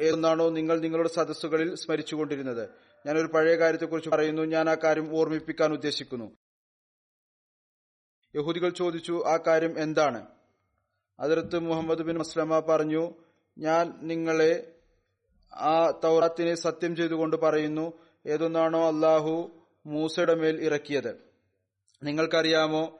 [0.00, 2.68] ഏതൊന്നാണോ നിങ്ങൾ നിങ്ങളുടെ സദസ്സുകളിൽ സ്മരിച്ചുകൊണ്ടിരുന്നത്.
[3.06, 4.42] ഞാൻ ഒരു പഴയ കാര്യത്തെക്കുറിച്ച് പറയുന്നു.
[4.42, 6.36] ഞാൻ ആ കാര്യം ഓർമ്മിപ്പിക്കാൻ ഉദ്ദേശിക്കുന്നു.
[8.36, 10.26] യഹൂദികൾ ചോദിച്ചു ആ കാര്യം എന്താണ്?
[11.20, 13.14] അതിർത്ത് മുഹമ്മദ് ബിൻ മസ്ലമ പറഞ്ഞു
[13.58, 14.75] ഞാൻ നിങ്ങളെ
[15.54, 17.92] ആ തൗറാത്തിനെ സത്യം ചെയ്തുകൊണ്ട് പറയുന്നു.
[18.26, 21.26] ഏതൊന്നാണോ അള്ളാഹു മൂസയുടെ മേൽ ഇറക്കിയത്.
[22.02, 22.98] നിങ്ങൾക്കറിയാമോ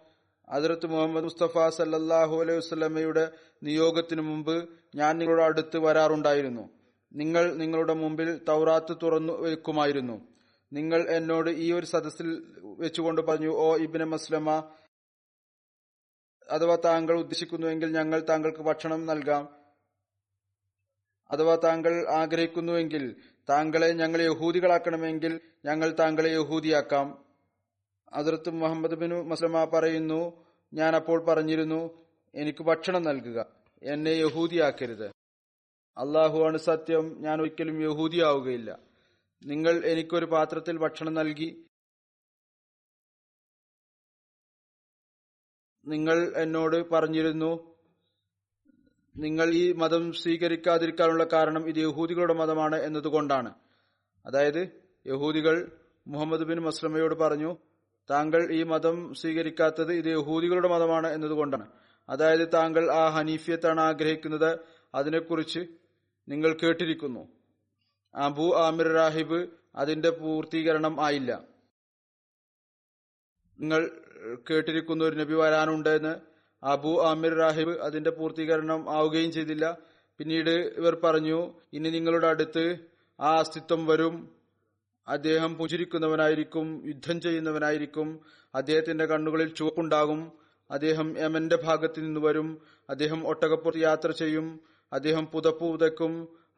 [0.48, 3.30] അതിർത്ത് മുഹമ്മദ് മുസ്തഫ സല്ലാഹു അലൈഹി വസ്ലമയുടെ
[3.62, 6.68] നിയോഗത്തിനു മുമ്പ് ഞാൻ നിങ്ങളുടെ അടുത്ത് വരാറുണ്ടായിരുന്നു.
[7.12, 10.28] നിങ്ങൾ നിങ്ങളുടെ മുമ്പിൽ തൗറാത്ത് തുറന്നു വെക്കുമായിരുന്നു.
[10.72, 14.64] നിങ്ങൾ എന്നോട് ഈ ഒരു സദസ്സിൽ വെച്ചുകൊണ്ട് പറഞ്ഞു ഓ ഇബിന് മസ്ലമ
[16.50, 19.55] അഥവാ താങ്കൾ ഉദ്ദേശിക്കുന്നുവെങ്കിൽ ഞങ്ങൾ താങ്കൾക്ക് ഭക്ഷണം നൽകാം.
[21.30, 23.16] അഥവാ താങ്കൾ ആഗ്രഹിക്കുന്നുവെങ്കിൽ
[23.48, 27.24] താങ്കളെ ഞങ്ങൾ യഹൂദികളാക്കണമെങ്കിൽ ഞങ്ങൾ താങ്കളെ യഹൂദിയാക്കാം.
[28.12, 33.46] അതിർത്ത് മുഹമ്മദ് ബിൻ മസ്ലമ പറയുന്നു ഞാൻ അപ്പോൾ പറഞ്ഞിരുന്നു എനിക്ക് ഭക്ഷണം നൽകുക
[33.82, 35.06] എന്നെ യഹൂദിയാക്കരുത്.
[35.98, 38.78] അള്ളാഹുവാണ് സത്യം ഞാൻ ഒരിക്കലും യഹൂദിയാവുകയില്ല.
[39.42, 41.66] നിങ്ങൾ എനിക്കൊരു പാത്രത്തിൽ ഭക്ഷണം നൽകി
[45.86, 47.75] നിങ്ങൾ എന്നോട് പറഞ്ഞിരുന്നു
[49.18, 53.54] നിങ്ങൾ ഈ മതം സ്വീകരിക്കാതിരിക്കാനുള്ള കാരണം ഇത് യഹൂദികളുടെ മതമാണ് എന്നതുകൊണ്ടാണ്.
[54.26, 54.68] അതായത്
[55.06, 55.72] യഹൂദികൾ
[56.06, 57.56] മുഹമ്മദ് ബിൻ മസ്ലമയോട് പറഞ്ഞു
[58.10, 61.68] താങ്കൾ ഈ മതം സ്വീകരിക്കാത്തത് ഇത് യഹൂദികളുടെ മതമാണ് എന്നതുകൊണ്ടാണ്.
[62.08, 64.58] അതായത് താങ്കൾ ആ ഹനീഫിയത്താണ് ആഗ്രഹിക്കുന്നത്.
[64.94, 65.60] അതിനെക്കുറിച്ച്
[66.28, 67.28] നിങ്ങൾ കേട്ടിരിക്കുന്നു.
[68.14, 71.44] അബു ആമിർ റാഹിബ് അതിന്റെ പൂർത്തീകരണം ആയില്ല.
[73.60, 73.90] നിങ്ങൾ
[74.50, 79.78] കേട്ടിരിക്കുന്ന ഒരു നബി വരാനുണ്ട് എന്ന് അബു ആമിർ റാഹിബ് അതിന്റെ പൂർത്തീകരണം ആവുകയും ചെയ്തില്ല.
[80.18, 82.78] പിന്നീട് ഇവർ പറഞ്ഞു ഇനി നിങ്ങളുടെ അടുത്ത്
[83.20, 84.30] ആ അസ്തിത്വം വരും.
[85.08, 88.20] അദ്ദേഹം പുചിരിക്കുന്നവനായിരിക്കും യുദ്ധം ചെയ്യുന്നവനായിരിക്കും.
[88.54, 90.32] അദ്ദേഹത്തിന്റെ കണ്ണുകളിൽ ചുവപ്പുണ്ടാകും.
[90.70, 92.60] അദ്ദേഹം യമന്റെ ഭാഗത്ത് നിന്ന് വരും.
[92.90, 94.60] അദ്ദേഹം ഒട്ടകപ്പുറത്ത് യാത്ര ചെയ്യും.
[94.92, 95.64] അദ്ദേഹം പുതപ്പ്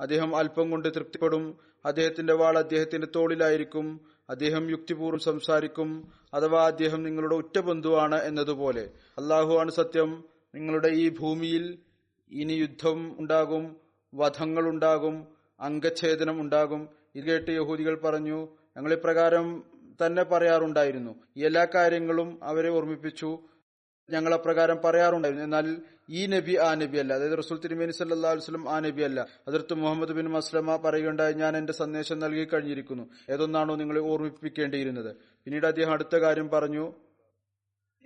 [0.00, 1.58] അദ്ദേഹം അല്പം കൊണ്ട് തൃപ്തിപ്പെടും.
[1.84, 4.00] അദ്ദേഹത്തിന്റെ വാൾ അദ്ദേഹത്തിന്റെ തോളിലായിരിക്കും.
[4.30, 8.90] അദ്ദേഹം യുക്തിപൂർവം സംസാരിക്കും അഥവാ അദ്ദേഹം നിങ്ങളുടെ ഉറ്റ ബന്ധുവാണ് എന്നതുപോലെ.
[9.18, 10.24] അള്ളാഹുവാണ് സത്യം.
[10.54, 11.78] നിങ്ങളുടെ ഈ ഭൂമിയിൽ
[12.30, 13.76] ഇനി യുദ്ധം ഉണ്ടാകും
[14.14, 15.28] വധങ്ങൾ ഉണ്ടാകും
[15.60, 16.88] അംഗച്ഛേദനം ഉണ്ടാകും.
[17.14, 19.64] ഇത് കേട്ട് യഹൂദികൾ പറഞ്ഞു ഞങ്ങൾ ഇപ്രകാരം
[20.06, 21.14] തന്നെ പറയാറുണ്ടായിരുന്നു.
[21.36, 23.38] എല്ലാ കാര്യങ്ങളും അവരെ ഓർമ്മിപ്പിച്ചു.
[24.10, 25.44] ഞങ്ങൾ അപ്രകാരം പറയാറുണ്ടായിരുന്നു.
[25.44, 25.76] എന്നാൽ
[26.10, 30.12] ഈ നബി ആ നബി അല്ല അതായത് റസൂൽ തിരുമേനി സല്ലാ വസ്ലം ആ നബി അല്ല അതിർത്ത് മുഹമ്മദ്
[30.12, 33.10] ബിൻ മസ്ലമ പറയുകയുണ്ടായി ഞാൻ എന്റെ സന്ദേശം നൽകി കഴിഞ്ഞിരിക്കുന്നു.
[33.30, 35.16] ഏതൊന്നാണോ നിങ്ങളെ ഓർമ്മിപ്പിക്കേണ്ടിയിരുന്നത്.
[35.16, 36.94] പിന്നീട് അദ്ദേഹം അടുത്ത കാര്യം പറഞ്ഞു.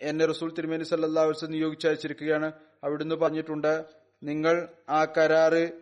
[0.01, 2.53] എന്നെ റസൂൽ തിരുമേനി സല്ലാ വസ്ലം നിയോഗിച്ചയച്ചിരിക്കുകയാണ്.
[2.85, 3.85] അവിടുന്ന് പറഞ്ഞിട്ടുണ്ട്
[4.23, 5.73] നിങ്ങൾ ആ കരാറ്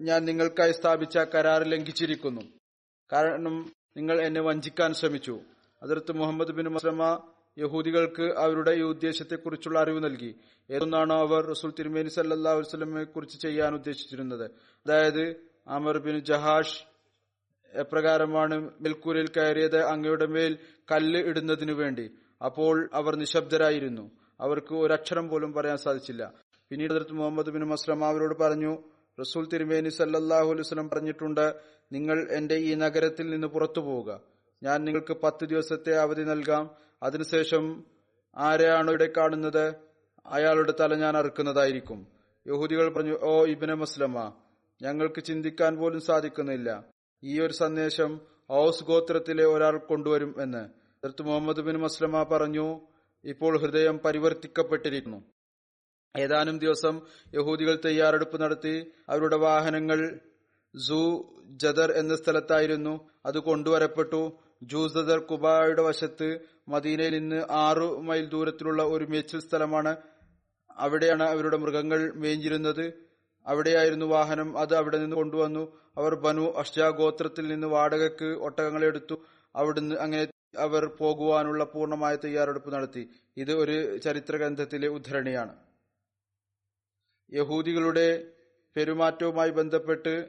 [0.00, 2.40] ഞാൻ നിങ്ങൾക്കായി സ്ഥാപിച്ച കരാർ ലംഘിച്ചിരിക്കുന്നു.
[3.12, 5.40] കാരണം നിങ്ങൾ എന്നെ വഞ്ചിക്കാൻ ശ്രമിച്ചു.
[5.82, 10.34] അതിർത്ത് മുഹമ്മദ് ബിൻ മസ്ലമ യഹൂദികൾക്ക് അവരുടെ ഈ ഉദ്ദേശത്തെക്കുറിച്ചുള്ള അറിവ് നൽകി.
[10.70, 14.44] ഏതൊന്നാണോ അവർ റസൂൽ തിരുമേനി സല്ലാ വസ്ലമെ കുറിച്ച് ചെയ്യാൻ ഉദ്ദേശിച്ചിരുന്നത്.
[14.86, 15.36] അതായത്
[15.68, 16.80] അമർ ബിൻ ജഹാഷ്
[17.72, 20.58] എപ്രകാരമാണ് മിൽക്കൂരിൽ കയറിയത് അങ്ങയുടെ മേൽ
[20.92, 22.10] കല്ല് ഇടുന്നതിനു വേണ്ടി.
[22.44, 24.10] അപ്പോൾ അവർ നിശബ്ദരായിരുന്നു.
[24.40, 26.32] അവർക്ക് ഒരക്ഷരം പോലും പറയാൻ സാധിച്ചില്ല.
[26.70, 28.72] പിന്നീട് അതിർത്ത് മുഹമ്മദ് ബിൻ മസ്ലം അവരോട് പറഞ്ഞു
[29.20, 31.54] റസൂൽ തിരുമേനി സല്ലാഹു അലൈഹി വസല്ലം പറഞ്ഞിട്ടുണ്ട്
[31.92, 34.20] നിങ്ങൾ എന്റെ ഈ നഗരത്തിൽ നിന്ന് പുറത്തു പോവുക
[34.62, 36.83] ഞാൻ നിങ്ങൾക്ക് പത്ത് ദിവസത്തെ അവധി നൽകാം.
[37.02, 37.84] അതിനുശേഷം
[38.36, 39.74] ആരെയാണോ ഇവിടെ കാണുന്നത്?
[40.26, 42.06] അയാളുടെ തല ഞാൻ അറുക്കുന്നതായിരിക്കും.
[42.48, 44.32] യഹൂദികൾ പറഞ്ഞു ഓ ഇബിനെ മുസ്ലമ
[44.82, 46.84] ഞങ്ങൾക്ക് ചിന്തിക്കാൻ പോലും സാധിക്കുന്നില്ല.
[47.24, 48.20] ഈ ഒരു സന്ദേശം
[48.52, 50.58] ഔസ് ഗോത്രത്തിലെ ഒരാൾ കൊണ്ടുവരും എന്ന്.
[50.58, 52.80] ഹദ്രത്ത് മുഹമ്മദ് ബിൻ മസ്ലമ പറഞ്ഞു
[53.24, 55.22] ഇപ്പോൾ ഹൃദയം പരിവർത്തിക്കപ്പെട്ടിരിക്കുന്നു.
[56.18, 57.00] ഏതാനും ദിവസം
[57.34, 60.20] യഹൂദികൾ തയ്യാറെടുപ്പ് നടത്തി അവരുടെ വാഹനങ്ങൾ
[60.76, 63.08] സൂ ജദർ എന്ന സ്ഥലത്തായിരുന്നു.
[63.26, 64.38] അത് കൊണ്ടുവരപ്പെട്ടു.
[64.62, 69.96] ജൂസദർ കുബായുടെ വശത്ത് മദീനയിൽ നിന്ന് ആറു മൈൽ ദൂരത്തിലുള്ള ഒരു മേച്ചിൽ സ്ഥലമാണ്.
[70.70, 73.08] അവിടെയാണ് അവരുടെ മൃഗങ്ങൾ മേഞ്ഞിരുന്നത്.
[73.46, 74.58] അവിടെയായിരുന്നു വാഹനം.
[74.58, 75.80] അത് അവിടെ നിന്ന് കൊണ്ടുവന്നു.
[75.96, 79.24] അവർ ബനു അഷ്ജാ ഗോത്രത്തിൽ നിന്ന് വാടകയ്ക്ക് ഒട്ടകങ്ങളെ എടുത്തു.
[79.54, 83.10] അവിടുന്ന് അങ്ങനെ അവർ പോകുവാനുള്ള പൂർണമായ തയ്യാറെടുപ്പ് നടത്തി.
[83.36, 85.56] ഇത് ഒരു ചരിത്ര ഗ്രന്ഥത്തിലെ ഉദ്ധരണിയാണ്.
[87.32, 88.32] യഹൂദികളുടെ
[88.76, 90.28] പെരുമാറ്റവുമായി ബന്ധപ്പെട്ട്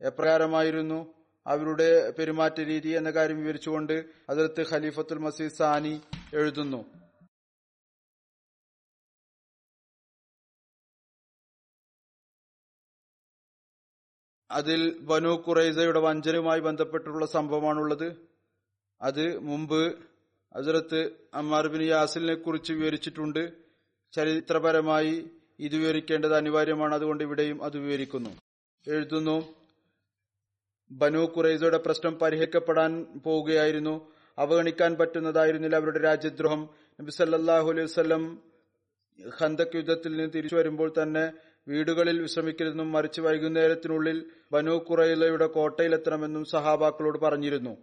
[0.00, 1.15] എപ്രകാരമായിരുന്നു?
[1.46, 6.00] അവരുടെ പെരുമാറ്റ രീതി എന്ന കാര്യം വിവരിച്ചുകൊണ്ട് അതിർത്ത് ഖലീഫത്തുൽ മസീദ് സാനി
[6.34, 6.84] എഴുതുന്നു.
[14.50, 18.28] അതിൽ ബനു ഖുറൈസയുടെ വഞ്ചനയുമായി ബന്ധപ്പെട്ടുള്ള സംഭവമാണുള്ളത്.
[19.02, 19.98] അത് മുമ്പ്
[20.56, 23.52] ഹസരത്ത് അമ്മാർ ബിൻ യാസിലിനെ കുറിച്ച് വിവരിച്ചിട്ടുണ്ട്.
[24.12, 26.94] ചരിത്രപരമായി ഇത് വിവരിക്കേണ്ടത് അനിവാര്യമാണ്.
[26.94, 28.30] അതുകൊണ്ട് ഇവിടെയും അത് വിവരിക്കുന്നു.
[28.88, 29.65] എഴുതുന്നു.
[30.90, 34.12] ബനു ഖുറൈസയുടെ പ്രശ്നം പരിഹരിക്കപ്പെടാൻ പോവുകയായിരുന്നു.
[34.38, 36.68] അവഗണിക്കാൻ പറ്റുന്നതായിരുന്നില്ല അവരുടെ രാജ്യദ്രോഹം.
[37.00, 38.42] നബി സല്ലാഹു അലൈഹി വസല്ലം
[39.42, 41.32] ഖന്തക് യുദ്ധത്തിൽ നിന്ന് തിരിച്ചു വരുമ്പോൾ തന്നെ
[41.68, 47.76] വീടുകളിൽ വിശ്രമിക്കരുതെന്നും മറിച്ച് വൈകുന്നേരത്തിനുള്ളിൽ ബനു കുറയിലയുടെ കോട്ടയിലെത്തണമെന്നും സഹാബാക്കളോട് പറഞ്ഞിരുന്നു.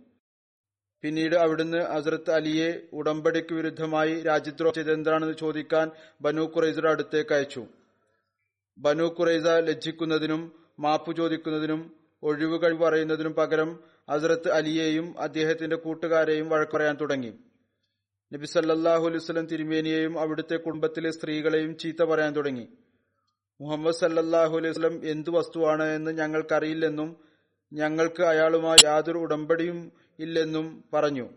[1.02, 7.66] പിന്നീട് അവിടുന്ന് ഹസ്രത്ത് അലിയെ ഉടമ്പടിക്ക് വിരുദ്ധമായി രാജ്യദ്രോഹം ചെയ്തെന്താണെന്ന് ചോദിക്കാൻ ബനു കുറൈസയുടെ അടുത്തേക്ക് അയച്ചു.
[8.78, 13.80] ബനു കുറൈസ ലജ്ജിക്കുന്നതിനും മാപ്പു ചോദിക്കുന്നതിനും ഒഴിവ് കഴിവ് പറയുന്നതിനും പകരം
[14.12, 17.34] ഹസ്രത്ത് അലിയെയും അദ്ദേഹത്തിന്റെ കൂട്ടുകാരെയും വഴക്ക് പറയാൻ തുടങ്ങി.
[18.34, 22.68] നബി സല്ലാഹു അലുസ്ലം തിരുമേനിയെയും അവിടുത്തെ കുടുംബത്തിലെ സ്ത്രീകളെയും ചീത്ത പറയാൻ തുടങ്ങി.
[23.62, 27.18] മുഹമ്മദ് സല്ലാഹു അലൈഹി വസ്ലം എന്തു വസ്തുവാണ് എന്ന് ഞങ്ങൾക്കറിയില്ലെന്നും
[27.74, 31.30] ഞങ്ങൾക്ക് അയാളുമായി യാതൊരു ഉടമ്പടിയും ഇല്ലെന്നും പറഞ്ഞു.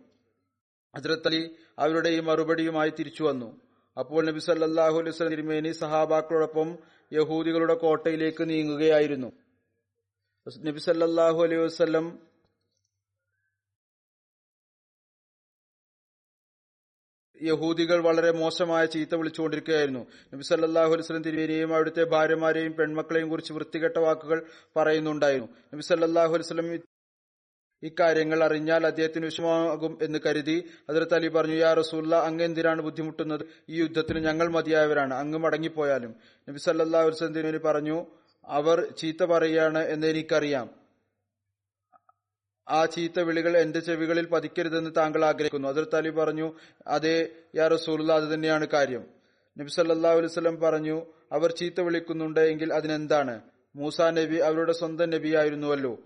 [0.96, 3.60] ഹജ്രത്ത് അലി അവരുടെ ഈ മറുപടിയുമായി തിരിച്ചു വന്നു.
[3.98, 6.78] അപ്പോൾ നബി സല്ലാഹു അലൈഹി വസ്ലം തിരുമേനി സഹാബാക്കളോടൊപ്പം
[7.12, 9.32] യഹൂദികളുടെ കോട്ടയിലേക്ക് നീങ്ങുകയായിരുന്നു.
[10.46, 12.18] നബി സല്ലാഹു അലൈഹി വസ്ലം
[17.42, 20.06] യഹൂദികൾ വളരെ മോശമായ ചീത്ത വിളിച്ചുകൊണ്ടിരിക്കുകയായിരുന്നു.
[20.34, 25.48] നബി സല്ലാഹു അലുസ്ലം തിരുവേനെയും അവിടുത്തെ ഭാര്യമാരെയും പെൺമക്കളെയും കുറിച്ച് വൃത്തികെട്ട വാക്കുകൾ പറയുന്നുണ്ടായിരുന്നു.
[25.74, 26.80] നബി സല്ലാഹു അലുസ്ലം
[27.82, 33.46] ഇക്കാര്യങ്ങൾ അറിഞ്ഞാൽ അദ്ദേഹത്തിന് വിഷമമാകും എന്ന് കരുതി അതിർത്ത് അലി പറഞ്ഞു യാ റസൂല്ല അങ്ങ് എന്തിനാണ് ബുദ്ധിമുട്ടുന്നത്?
[33.68, 35.14] ഈ യുദ്ധത്തിന് ഞങ്ങൾ മതിയായവരാണ്.
[35.14, 36.14] അങ്ങ് മടങ്ങിപ്പോയാലും.
[36.48, 38.06] നബി സല്ലാഹു അലുസ്ലം തിരുവേനി പറഞ്ഞു
[38.46, 40.70] അവർ ചീത്ത പറയുകയാണ് എന്ന് എനിക്കറിയാം.
[42.68, 45.68] ആ ചീത്ത വിളികൾ എന്റെ ചെവികളിൽ പതിക്കരുതെന്ന് താങ്കൾ ആഗ്രഹിക്കുന്നു.
[45.68, 46.54] അതിർ തലി പറഞ്ഞു
[46.86, 49.06] അതെ യാ റസൂലുള്ള അത് തന്നെയാണ് കാര്യം.
[49.58, 53.40] നബി സല്ലാ അലൈവല്ലം പറഞ്ഞു അവർ ചീത്ത വിളിക്കുന്നുണ്ട് എങ്കിൽ അതിനെന്താണ്?
[53.76, 55.98] മൂസ നബി അവരുടെ സ്വന്തം നബിയായിരുന്നുവല്ലോ.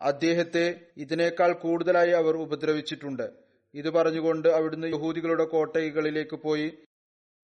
[0.00, 3.30] അദ്ദേഹത്തെ ഇതിനേക്കാൾ കൂടുതലായി അവർ ഉപദ്രവിച്ചിട്ടുണ്ട്.
[3.74, 6.78] ഇത് പറഞ്ഞുകൊണ്ട് അവിടുന്ന് യഹൂദികളുടെ കോട്ടകളിലേക്ക് പോയി.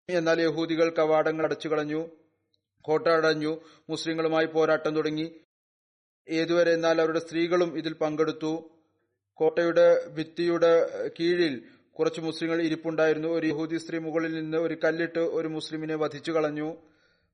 [0.10, 2.23] എന്നാൽ യഹൂദികൾ കവാടങ്ങൾ അടച്ചു കളഞ്ഞു
[2.84, 3.54] കോട്ട അടഞ്ഞു
[3.90, 5.28] മുസ്ലിങ്ങളുമായി പോരാട്ടം തുടങ്ങി.
[6.30, 8.54] ഏതുവരെ എന്നാൽ അവരുടെ സ്ത്രീകളും ഇതിൽ പങ്കെടുത്തു.
[9.34, 10.74] കോട്ടയുടെ ഭിത്തിയുടെ
[11.20, 13.28] കീഴിൽ കുറച്ച് മുസ്ലിങ്ങൾ ഇരിപ്പുണ്ടായിരുന്നു.
[13.28, 16.70] ഒരു യഹൂദി സ്ത്രീ മുകളിൽ നിന്ന് ഒരു കല്ലിട്ട് ഒരു മുസ്ലിമിനെ വധിച്ചു കളഞ്ഞു.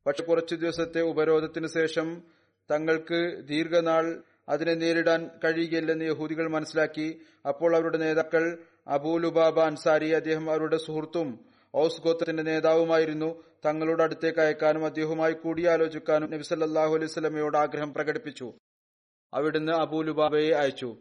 [0.06, 2.24] പക്ഷെ കുറച്ചു ദിവസത്തെ ഉപരോധത്തിന് ശേഷം
[2.72, 7.08] തങ്ങൾക്ക് ദീർഘനാൾ അതിനെ നേരിടാൻ കഴിയുകയില്ലെന്ന് യഹൂദികൾ മനസ്സിലാക്കി.
[7.48, 8.58] അപ്പോൾ അവരുടെ നേതാക്കൾ
[8.88, 13.44] അബൂലുബാബ അൻസാരി അദ്ദേഹം അവരുടെ സുഹൃത്തും ഔസ് ഗോത്രത്തിന്റെ നേതാവുമായിരുന്നു.
[13.66, 18.54] തങ്ങളുടെ അടുത്തേക്ക് അയക്കാനും അദ്ദേഹവുമായി കൂടിയാലോചിക്കാനും നബി സല്ലാഹു അലൈഹി സ്വലമയോട് ആഗ്രഹം പ്രകടിപ്പിച്ചു.
[19.34, 20.98] അവിടുന്ന് അബൂലുബാബയെ അയച്ചു.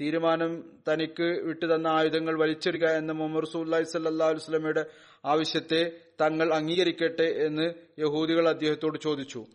[0.00, 4.86] തീരുമാനം തനിക്ക് വിട്ടുതന്ന ആയുധങ്ങൾ വലിച്ചെടുക്കുക എന്ന മുഹമ്മദ് റസൂല്ലി സല്ലാ അലുസ്ലമയുടെ
[5.24, 9.46] ആവശ്യത്തെ തങ്ങൾ അംഗീകരിക്കട്ടെ എന്ന് യഹൂദികൾ അദ്ദേഹത്തോട് ചോദിച്ചു.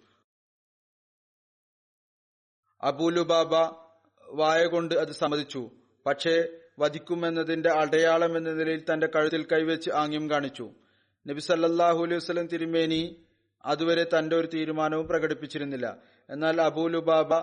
[2.82, 3.56] അബൂലുബാബ
[4.30, 5.72] വായ കൊണ്ട് അത് സമ്മതിച്ചു.
[6.06, 6.48] പക്ഷേ
[6.80, 10.72] വധിക്കുമെന്നതിന്റെ അടയാളം എന്ന നിലയിൽ തന്റെ കഴുത്തിൽ കൈവച്ച് ആംഗ്യം കാണിച്ചു.
[11.28, 13.16] നബി സല്ലാഹു അലൈഹി വസ്ലം തിരുമേനി
[13.66, 15.98] അതുവരെ തന്റെ ഒരു തീരുമാനവും പ്രകടിപ്പിച്ചിരുന്നില്ല.
[16.30, 17.34] എന്നാൽ അബൂലുബാബ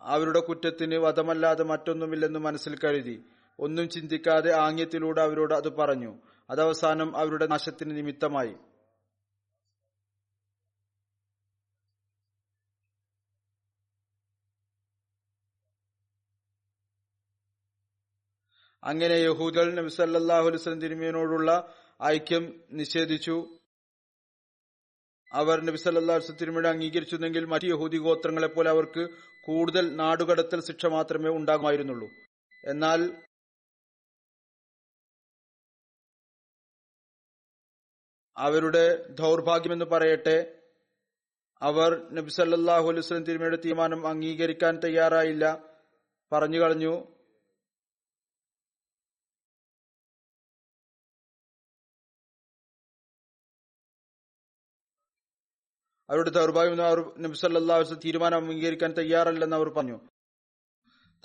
[0.00, 3.24] അവരുടെ കുറ്റത്തിന് വധമല്ലാതെ മറ്റൊന്നുമില്ലെന്ന് മനസ്സിൽ കരുതി.
[3.58, 6.14] ഒന്നും ചിന്തിക്കാതെ ആംഗ്യത്തിലൂടെ അവരോട് അത് പറഞ്ഞു.
[6.50, 8.54] അതവസാനം അവരുടെ നാശത്തിന് നിമിത്തമായി.
[18.84, 23.58] അങ്ങനെ യഹൂദൽ നബി സല്ലാഹു തിരുമേനോടുള്ള ഐക്യം നിഷേധിച്ചു.
[25.32, 29.08] അവർ നബി സല്ലാ വസ്ലം തിരുമേനെ അംഗീകരിച്ചിരുന്നെങ്കിൽ മറ്റ് യഹൂദി ഗോത്രങ്ങളെ പോലെ അവർക്ക്
[29.44, 32.08] കൂടുതൽ നാടുകടത്തൽ ശിക്ഷ മാത്രമേ ഉണ്ടാകുമായിരുന്നുള്ളൂ.
[32.64, 33.24] എന്നാൽ
[38.36, 40.60] അവരുടെ ദൗർഭാഗ്യമെന്ന് പറയട്ടെ
[41.62, 45.64] അവർ നബി സല്ലാഹു തിരുമയുടെ തീരുമാനം അംഗീകരിക്കാൻ തയ്യാറായില്ല.
[46.32, 47.13] പറഞ്ഞു കളഞ്ഞു.
[56.10, 56.76] അവരുടെ ദൗർഭാഗ്യം
[57.22, 60.00] നബി വസ്ലം തീരുമാനം അംഗീകരിക്കാൻ തയ്യാറല്ലെന്ന് അവർ പറഞ്ഞു.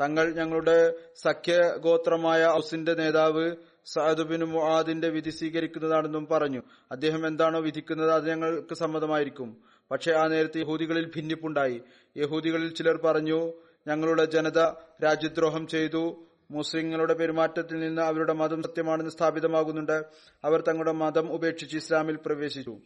[0.02, 6.62] തങ്ങൾ ഞങ്ങളുടെ സഖ്യ ഗോത്രമായ ഔസിന്റെ നേതാവ് സഅദുബിൻ മുആദിന്റെ വിധി സ്വീകരിക്കുന്നതാണെന്നും പറഞ്ഞു.
[6.92, 9.58] അദ്ദേഹം എന്താണോ വിധിക്കുന്നത് അത് ഞങ്ങൾക്ക് സമ്മതമായിരിക്കും.
[9.92, 11.82] പക്ഷേ ആ നേരത്തെ യഹൂദികളിൽ ഭിന്നിപ്പുണ്ടായി.
[12.18, 13.54] യഹൂദികളിൽ ചിലർ പറഞ്ഞു
[13.88, 14.60] ഞങ്ങളുടെ ജനത
[15.04, 16.26] രാജ്യദ്രോഹം ചെയ്തു.
[16.52, 20.06] മുസ്ലിങ്ങളുടെ പെരുമാറ്റത്തിൽ നിന്ന് അവരുടെ മതം സത്യമാണെന്ന് സ്ഥാപിതമാകുന്നുണ്ട്.
[20.44, 22.80] അവർ തങ്ങളുടെ മതം ഉപേക്ഷിച്ച് ഇസ്ലാമിൽ പ്രവേശിച്ചു.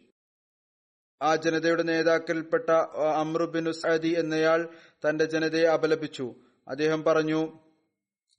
[1.22, 2.70] ആ ജനതയുടെ നേതാക്കളിൽപ്പെട്ട
[3.16, 4.68] അമ്രുബിൻ സഅദി എന്നയാൾ
[5.08, 6.34] തന്റെ ജനതയെ അപലപിച്ചു.
[6.68, 7.58] അദ്ദേഹം പറഞ്ഞു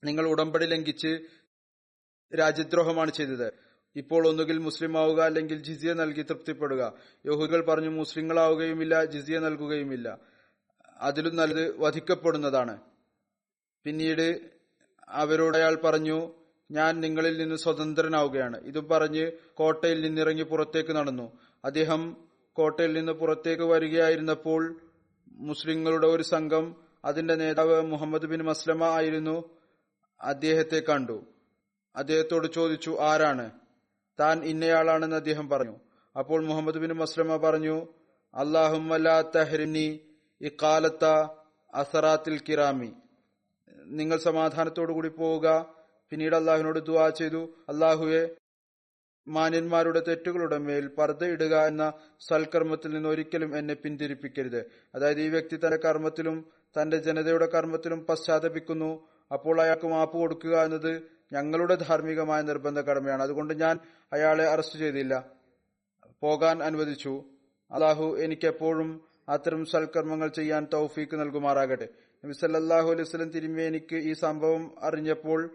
[0.03, 1.19] നിങ്ങൾ ഉടമ്പടി ലംഘിച്ച്
[2.39, 3.53] രാജ്യദ്രോഹമാണ് ചെയ്തത്.
[3.95, 6.93] ഇപ്പോൾ ഒന്നുകിൽ മുസ്ലിം ആവുക അല്ലെങ്കിൽ ജിസിയ നൽകി തൃപ്തിപ്പെടുക.
[7.25, 10.19] യഹൂദികൾ പറഞ്ഞു മുസ്ലിങ്ങളാവുകയുമില്ല ജിസിയ നൽകുകയുമില്ല.
[10.99, 12.81] അതിലും നല്ലത് വധിക്കപ്പെടുന്നതാണ്.
[13.83, 14.39] പിന്നീട്
[15.09, 16.33] അവരോട് അയാൾ പറഞ്ഞു
[16.71, 18.63] ഞാൻ നിങ്ങളിൽ നിന്ന് സ്വതന്ത്രനാവുകയാണ്.
[18.63, 21.39] ഇതും പറഞ്ഞ് കോട്ടയിൽ നിന്നിറങ്ങി പുറത്തേക്ക് നടന്നു.
[21.65, 22.24] അദ്ദേഹം
[22.55, 24.81] കോട്ടയിൽ നിന്ന് പുറത്തേക്ക് വരികയായിരുന്നപ്പോൾ
[25.31, 29.49] മുസ്ലിങ്ങളുടെ ഒരു സംഘം അതിന്റെ നേതാവ് മുഹമ്മദ് ബിൻ മസ്ലമ ആയിരുന്നു
[30.21, 31.25] അദ്ദേഹത്തെ കണ്ടു.
[31.95, 33.51] അദ്ദേഹത്തോട് ചോദിച്ചു ആരാണ്?
[34.19, 35.75] താൻ ഇന്നയാളാണെന്ന് അദ്ദേഹം പറഞ്ഞു.
[36.17, 37.87] അപ്പോൾ മുഹമ്മദ് ബിൻ മസ്ലമ പറഞ്ഞു
[38.33, 39.99] അള്ളാഹുമല്ലാത്തഹരിനി
[40.41, 41.05] ഇക്കാലത്ത
[41.73, 42.93] അസറാത്തിൽ കിറാമി.
[43.85, 45.75] നിങ്ങൾ സമാധാനത്തോടു കൂടി പോവുക.
[46.09, 47.55] പിന്നീട് അള്ളാഹുവിനോട് ദുവാ ചെയ്തു.
[47.69, 48.35] അള്ളാഹുവെ
[49.27, 51.93] മാന്യന്മാരുടെ തെറ്റുകളുടെ മേൽ പർദ്ദയിടുക എന്ന
[52.29, 54.65] സൽക്കർമ്മത്തിൽ നിന്ന് ഒരിക്കലും എന്നെ പിന്തിരിപ്പിക്കരുത്.
[54.95, 56.45] അതായത് ഈ വ്യക്തി തന്റെ കർമ്മത്തിലും
[56.81, 59.07] തന്റെ ജനതയുടെ കർമ്മത്തിലും പശ്ചാത്തപിക്കുന്നു.
[59.31, 61.01] അപ്പോൾ അയാൾക്ക് മാപ്പ് കൊടുക്കുക എന്നത്
[61.33, 63.23] ഞങ്ങളുടെ ധാർമ്മികമായ നിർബന്ധ കടമയാണ്.
[63.23, 63.79] അതുകൊണ്ട് ഞാൻ
[64.13, 65.25] അയാളെ അറസ്റ്റ് ചെയ്തില്ല.
[66.21, 67.23] പോകാൻ അനുവദിച്ചു.
[67.71, 71.87] അള്ളാഹു എനിക്കെപ്പോഴും അത്തരം സൽക്കർമ്മങ്ങൾ ചെയ്യാൻ തൗഫീക്ക് നൽകുമാറാകട്ടെ.
[72.25, 75.49] നബി സല്ലാഹു അലൈഹി വസ്ലം തിരുമ്പി എനിക്ക് ഈ സംഭവം അറിഞ്ഞപ്പോൾ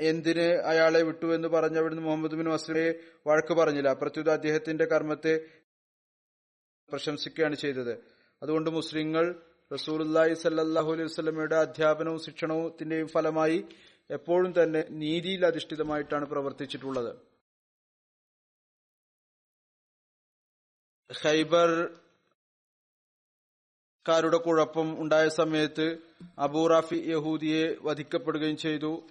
[0.00, 2.92] എന്തിന് അയാളെ വിട്ടു എന്ന് പറഞ്ഞ അവിടുന്ന് മുഹമ്മദ് ബിൻ വസ്ലമയെ
[3.26, 3.92] വഴക്ക് പറഞ്ഞില്ല.
[3.92, 5.46] പ്രത്യുത അദ്ദേഹത്തിന്റെ കർമ്മത്തെ
[6.92, 8.02] പ്രശംസിക്കുകയാണ് ചെയ്തത്.
[8.42, 9.40] അതുകൊണ്ട് മുസ്ലിങ്ങൾ
[9.72, 13.64] റസൂലി സല്ലാഹു അലൈഹി വസ്ലമയുടെ അധ്യാപനവും ശിക്ഷണത്തിന്റെയും ഫലമായി
[14.10, 17.32] എപ്പോഴും തന്നെ നീതിയിൽ അധിഷ്ഠിതമായിട്ടാണ് പ്രവർത്തിച്ചിട്ടുള്ളത്.
[21.22, 21.98] ഖൈബർ
[24.08, 25.98] കാരുടെ കുഴപ്പം ഉണ്ടായ സമയത്ത്
[26.38, 29.06] അബൂറാഫി യഹൂദിയെ വധിക്കപ്പെടുകയും ചെയ്തു.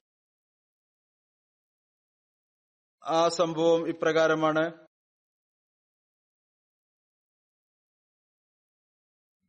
[3.03, 4.87] ആ സംഭവം ഇപ്രകാരമാണ്.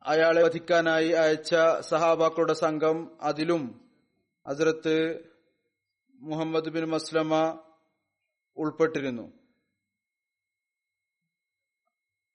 [0.02, 3.90] അയാളെ വധിക്കാനായി അയച്ച സഹാബാക്കളുടെ സംഘം അതിലും
[4.48, 5.24] ഹസ്രത്ത്
[6.14, 7.32] മുഹമ്മദ് ബിൻ മസ്ലമ
[8.56, 9.32] ഉൾപ്പെട്ടിരുന്നു.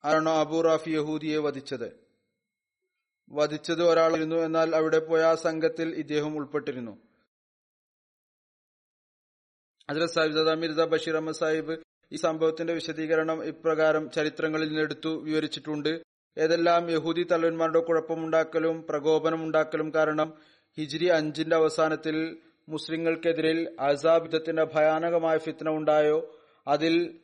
[0.06, 2.08] ആരാണോ അബൂ റാഫി യഹൂദിയെ വധിച്ചത്.
[3.30, 7.07] വധിച്ചത് ഒരാളായിരുന്നു എന്നാൽ അവിടെ പോയ ആ സംഘത്തിൽ ഇദ്ദേഹം ഉൾപ്പെട്ടിരുന്നു.
[9.90, 11.78] ഹജറത് സാഹിബ് മിർസ ബഷീർ അഹമ്മദ് സാഹിബ്
[12.12, 16.02] ഈ സംഭവത്തിന്റെ വിശദീകരണം ഇപ്രകാരം ചരിത്രങ്ങളിൽ നിന്നെടുത്തു വിവരിച്ചിട്ടുണ്ട്.
[16.38, 20.34] ഏതെല്ലാം യഹൂദി തലവന്മാരുടെ കുഴപ്പമുണ്ടാക്കലും പ്രകോപനമുണ്ടാക്കലും കാരണം
[20.78, 22.38] ഹിജ്രി അഞ്ചിന്റെ അവസാനത്തിൽ
[22.70, 26.36] മുസ്ലിങ്ങൾക്കെതിരിൽ അസാബ് യുദ്ധത്തിന്റെ ഭയാനകമായ ഫിത്ന ഉണ്ടായോ?
[26.68, 27.20] അതിൽ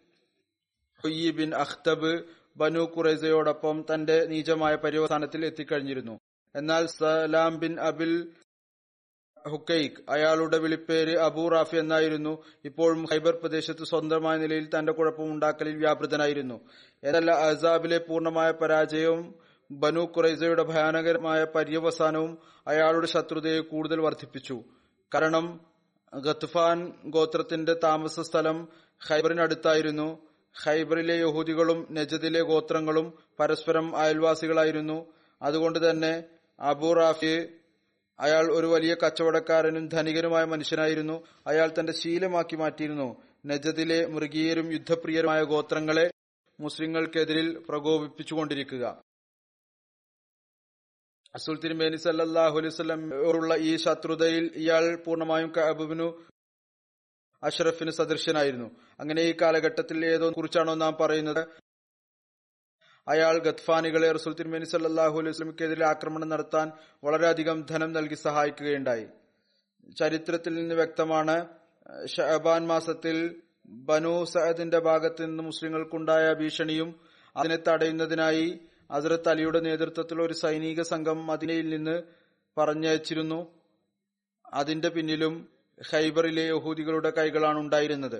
[1.36, 2.23] ബിൻ അഖ്തബ്
[2.58, 6.19] ബനു കുറൈസയോടൊപ്പം തന്റെ നീചമായ പര്യവസാനത്തിൽ എത്തിക്കഴിഞ്ഞിരുന്നു.
[6.56, 8.32] എന്നാൽ സലാം ബിൻ അബിൽ
[9.47, 12.43] ഹുക്കൈഖ് അയാളുടെ വിളിപ്പേര് അബൂ റാഫി എന്നായിരുന്നു.
[12.65, 16.60] ഇപ്പോഴും ഹൈബർ പ്രദേശത്ത് സ്വന്തമായ നിലയിൽ തന്റെ കുഴപ്പമുണ്ടാക്കലിൽ വ്യാപൃതനായിരുന്നു.
[17.03, 19.36] എന്നല്ല അസാബിലെ പൂർണമായ പരാജയവും
[19.71, 24.63] ബനു ഖുറൈസയുടെ ഭയാനകരമായ പര്യവസാനവും അയാളുടെ ശത്രുതയെ കൂടുതൽ വർദ്ധിപ്പിച്ചു.
[25.13, 25.60] കാരണം
[26.19, 28.67] ഗത്ഫാൻ ഗോത്രത്തിന്റെ താമസ സ്ഥലം
[29.10, 30.27] ഹൈബറിനടുത്തായിരുന്നു
[30.63, 35.06] ഹൈബറിലെ യഹൂദികളും നജദിലെ ഗോത്രങ്ങളും പരസ്പരം അയൽവാസികളായിരുന്നു.
[35.41, 36.23] അതുകൊണ്ട് തന്നെ
[36.60, 37.47] അബു റാഫി
[38.23, 41.27] അയാൾ ഒരു വലിയ കച്ചവടക്കാരനും ധനികനുമായ മനുഷ്യനായിരുന്നു.
[41.47, 43.23] അയാൾ തന്റെ ശീലമാക്കി മാറ്റിയിരുന്നു.
[43.45, 46.12] നജദിലെ മൃഗീയരും യുദ്ധപ്രിയരുമായ ഗോത്രങ്ങളെ
[46.59, 49.03] മുസ്ലിങ്ങൾക്കെതിരിൽ പ്രകോപിപ്പിച്ചുകൊണ്ടിരിക്കുക.
[51.36, 56.23] അസുൽ തിരുമേനി സല്ലാഹു അലൈവല്ലമോടുള്ള ഈ ശത്രുതയിൽ ഇയാൾ പൂർണമായും കബുബിനു
[57.43, 58.67] അഷ്റഫിന് സദൃശ്യനായിരുന്നു.
[58.99, 61.62] അങ്ങനെ ഈ കാലഘട്ടത്തിൽ ഏതോ കുറിച്ചാണോ നാം പറയുന്നത്?
[63.07, 66.67] അയാൾ ഗത്ഫാനികളെ റസൂൽ തിരുമേനി സല്ലാഹു അലൈഹി വസ്ലമിക്കെതിരെ ആക്രമണം നടത്താൻ
[67.03, 69.05] വളരെയധികം ധനം നൽകി സഹായിക്കുകയുണ്ടായി.
[69.97, 71.35] ചരിത്രത്തിൽ നിന്ന് വ്യക്തമാണ്
[72.07, 73.17] ഷഹബാൻ മാസത്തിൽ
[73.89, 76.89] ബനു സഹദിന്റെ ഭാഗത്ത് നിന്ന് മുസ്ലിങ്ങൾക്കുണ്ടായ ഭീഷണിയും
[77.37, 78.47] അതിനെ തടയുന്നതിനായി
[78.91, 81.95] ഹസ്രത്ത് അലിയുടെ നേതൃത്വത്തിൽ ഒരു സൈനിക സംഘം മദിനയിൽ നിന്ന്
[82.57, 83.39] പറഞ്ഞയച്ചിരുന്നു.
[84.53, 85.35] അതിന്റെ പിന്നിലും
[85.91, 88.19] ഹൈബറിലെ യഹൂദികളുടെ കൈകളാണ് ഉണ്ടായിരുന്നത്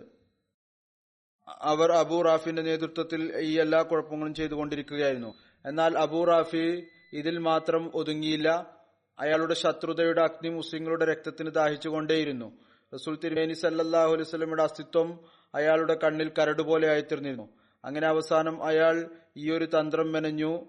[1.48, 5.34] അവർ അബൂ റാഫിന്റെ നേതൃത്വത്തിൽ ഈ എല്ലാ കുഴപ്പങ്ങളും ചെയ്തുകൊണ്ടിരിക്കുകയായിരുന്നു.
[5.66, 8.78] എന്നാൽ അബൂ റാഫി ഇതിൽ മാത്രം ഒതുങ്ങിയില്ല.
[9.20, 12.58] അയാളുടെ ശത്രുതയുടെ അഗ്നി മുസ്ലിങ്ങളുടെ രക്തത്തിന് ദാഹിച്ചുകൊണ്ടേയിരുന്നു.
[12.94, 15.20] റസൂൽ തിരുമേനി സല്ലാഹു അലൈഹി സ്വലമിയുടെ അസ്തിത്വം
[15.56, 17.50] അയാളുടെ കണ്ണിൽ കരടുപോലെ ആയിത്തീർന്നിരുന്നു.
[17.86, 20.68] അങ്ങനെ അവസാനം അയാൾ ഈ ഒരു തന്ത്രം മെനഞ്ഞു.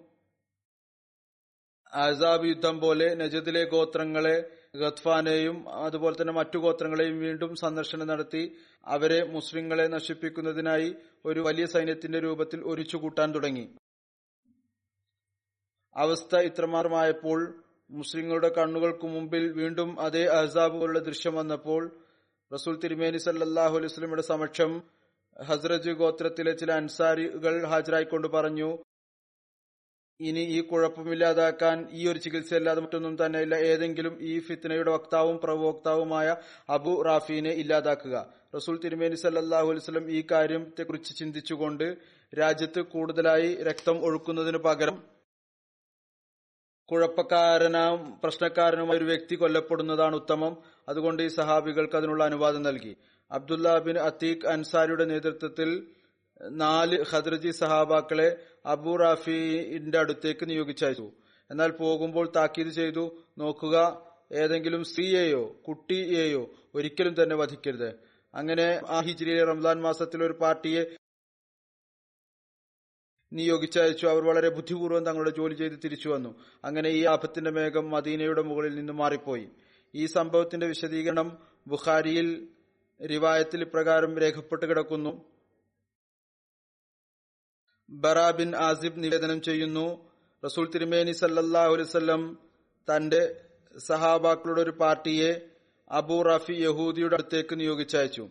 [1.92, 5.56] അസാബ് യുദ്ധം പോലെ നജദിലെ ഗോത്രങ്ങളെ ഗത്ഫാനെയും
[5.86, 8.42] അതുപോലെ തന്നെ മറ്റു ഗോത്രങ്ങളെയും വീണ്ടും സന്ദർശനം നടത്തി
[8.86, 10.88] അവരെ മുസ്ലിങ്ങളെ നശിപ്പിക്കുന്നതിനായി
[11.24, 13.64] ഒരു വലിയ സൈന്യത്തിന്റെ രൂപത്തിൽ ഒരിച്ചു കൂട്ടാൻ തുടങ്ങി.
[15.96, 17.40] അവസ്ഥ ഇത്രമാറുമായപ്പോൾ
[17.90, 21.82] മുസ്ലിങ്ങളുടെ കണ്ണുകൾക്ക് മുമ്പിൽ വീണ്ടും അതേ അഹസാബ് പോലുള്ള ദൃശ്യം വന്നപ്പോൾ
[22.50, 24.72] റസൂൽ തിരുമേനി സല്ലാഹു അലൈഹി സ്വലമിയുടെ സമക്ഷം
[25.36, 28.68] ഹസ്രജ് ഗോത്രത്തിലെ ചില അൻസാരികൾ ഹാജരായിക്കൊണ്ട് പറഞ്ഞു
[30.20, 36.36] ഇനി ഈ കുഴപ്പമില്ലാതാക്കാൻ ഈ ഒരു ചികിത്സയല്ലാതെ മറ്റൊന്നും തന്നെയില്ല ഏതെങ്കിലും ഈ ഫിത്നയുടെ വക്താവും പ്രവോക്താവുമായ
[36.68, 38.26] അബു റാഫീനെ ഇല്ലാതാക്കുക.
[38.56, 41.96] റസൂൽ തിരുമേനി സല്ലാഹു അലൈവലം ഈ കാര്യത്തെക്കുറിച്ച് ചിന്തിച്ചുകൊണ്ട്
[42.38, 45.02] രാജ്യത്ത് കൂടുതലായി രക്തം ഒഴുക്കുന്നതിന് പകരം
[46.86, 50.56] കുഴപ്പക്കാരനും പ്രശ്നക്കാരനുമായ ഒരു വ്യക്തി കൊല്ലപ്പെടുന്നതാണ് ഉത്തമം.
[50.88, 52.96] അതുകൊണ്ട് ഈ സഹാബികൾക്ക് അതിനുള്ള അനുവാദം നൽകി.
[53.30, 55.93] അബ്ദുല്ല ബിൻ അത്തീഖ് അൻസാരിയുടെ നേതൃത്വത്തിൽ
[56.48, 61.12] നാല് ഖദ്രജി സഹാബാക്കളെ അബു റാഫിന്റെ അടുത്തേക്ക് നിയോഗിച്ചയച്ചു.
[61.50, 63.22] എന്നാൽ പോകുമ്പോൾ താക്കീത് ചെയ്തു.
[63.38, 67.94] നോക്കുക ഏതെങ്കിലും സ്ത്രീയെയോ കുട്ടിയെയോ ഒരിക്കലും തന്നെ വധിക്കരുത്.
[68.34, 70.96] അങ്ങനെ ആ ഹിജ്രിയിലെ റംസാൻ മാസത്തിൽ ഒരു പാർട്ടിയെ
[73.32, 74.06] നിയോഗിച്ചയച്ചു.
[74.06, 76.34] അവർ വളരെ ബുദ്ധിപൂർവം തങ്ങളുടെ ജോലി ചെയ്ത് തിരിച്ചു വന്നു.
[76.64, 79.48] അങ്ങനെ ഈ ആപത്തിന്റെ മേഘം മദീനയുടെ മുകളിൽ നിന്ന് മാറിപ്പോയി.
[79.94, 82.48] ഈ സംഭവത്തിന്റെ വിശദീകരണം ബുഖാരിയിൽ
[83.10, 85.33] റിവായത്തിൽ ഇപ്രകാരം രേഖപ്പെട്ട് കിടക്കുന്നു.
[87.90, 90.10] ബറ ബിൻ ആസിബ് നിവേദനം ചെയ്യുന്നു.
[90.44, 92.36] റസൂൽ തിരുമേനി സല്ലാഹു
[92.96, 93.40] തന്റെ
[93.78, 95.40] സഹാബാക്കളുടെ ഒരു പാർട്ടിയെ
[95.90, 98.28] അബു റാഫി യഹൂദിയുടെ അടുത്തേക്ക് നിയോഗിച്ചയച്ചു.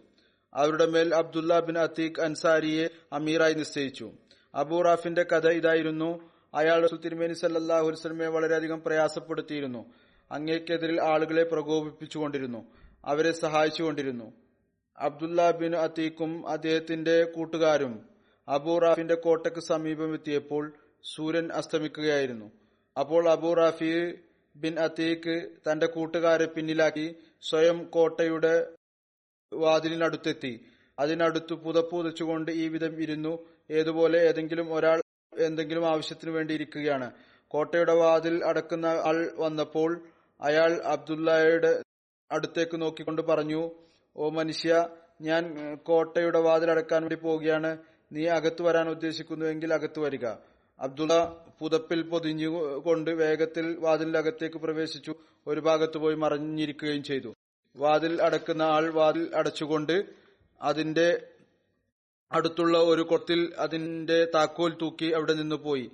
[0.54, 4.12] അവരുടെ മേൽ അബ്ദുല്ല ബിൻ അത്തീഖ് അൻസാരിയെ അമീറായി നിശ്ചയിച്ചു.
[4.56, 6.30] അബു റാഫിന്റെ കഥ ഇതായിരുന്നു.
[6.54, 9.86] അയാൾ റസൂൽ തിരുമേനി സല്ലാഹു വളരെയധികം പ്രയാസപ്പെടുത്തിയിരുന്നു.
[10.32, 12.66] അങ്ങേക്കെതിരിൽ ആളുകളെ പ്രകോപിപ്പിച്ചുകൊണ്ടിരുന്നു.
[13.06, 14.34] അവരെ സഹായിച്ചുകൊണ്ടിരുന്നു.
[14.98, 18.13] അബ്ദുല്ല ബിൻ അത്തീഖും അദ്ദേഹത്തിന്റെ കൂട്ടുകാരും
[18.48, 20.74] അബൂ റാഫിന്റെ കോട്ടയ്ക്ക് സമീപം എത്തിയപ്പോൾ
[21.16, 22.52] സൂര്യൻ അസ്തമിക്കുകയായിരുന്നു.
[23.00, 24.14] അപ്പോൾ അബൂ റാഫി
[24.56, 28.68] ബിൻ അതീഖ് തന്റെ കൂട്ടുകാരെ പിന്നിലാക്കി സ്വയം കോട്ടയുടെ
[29.54, 30.66] വാതിലിനടുത്തെത്തി.
[31.00, 33.48] അതിനടുത്ത് പുതപ്പുതച്ചുകൊണ്ട് ഈ വിധം ഇരുന്നു.
[33.72, 35.02] ഏതുപോലെ ഏതെങ്കിലും ഒരാൾ
[35.40, 37.12] എന്തെങ്കിലും ആവശ്യത്തിന് വേണ്ടി ഇരിക്കുകയാണ്.
[37.48, 40.04] കോട്ടയുടെ വാതിൽ അടക്കുന്ന ആൾ വന്നപ്പോൾ
[40.42, 41.84] അയാൾ അബ്ദുല്ലായുടെ
[42.32, 43.72] അടുത്തേക്ക് നോക്കിക്കൊണ്ട് പറഞ്ഞു
[44.18, 44.88] ഓ മനുഷ്യ
[45.22, 47.78] ഞാൻ കോട്ടയുടെ വാതിൽ അടക്കാൻ വേണ്ടി പോവുകയാണ്.
[48.14, 50.26] നീ അകത്തു വരാൻ ഉദ്ദേശിക്കുന്നുവെങ്കിൽ അകത്തു വരിക.
[50.80, 55.16] അബ്ദുള്ള പുതപ്പിൽ പൊതിഞ്ഞുകൊണ്ട് വേഗത്തിൽ വാതിലിന്റെ അകത്തേക്ക് പ്രവേശിച്ചു.
[55.48, 57.34] ഒരു ഭാഗത്ത് പോയി മറിഞ്ഞിരിക്കുകയും ചെയ്തു.
[57.76, 60.06] വാതിൽ അടക്കുന്ന ആൾ വാതിൽ അടച്ചുകൊണ്ട്
[60.62, 61.28] അതിന്റെ
[62.32, 65.92] അടുത്തുള്ള ഒരു കൊത്തിൽ അതിന്റെ താക്കോൽ തൂക്കി അവിടെ നിന്ന് പോയി.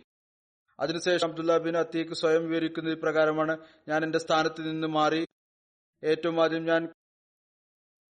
[0.80, 5.26] അതിനുശേഷം അബ്ദുല്ല ബിൻ അത്തീഖ് സ്വയം വിവരിക്കുന്നത് പ്രകാരമാണ് ഞാൻ എന്റെ സ്ഥാനത്ത് നിന്ന് മാറി.
[6.04, 6.90] ഏറ്റവും ആദ്യം ഞാൻ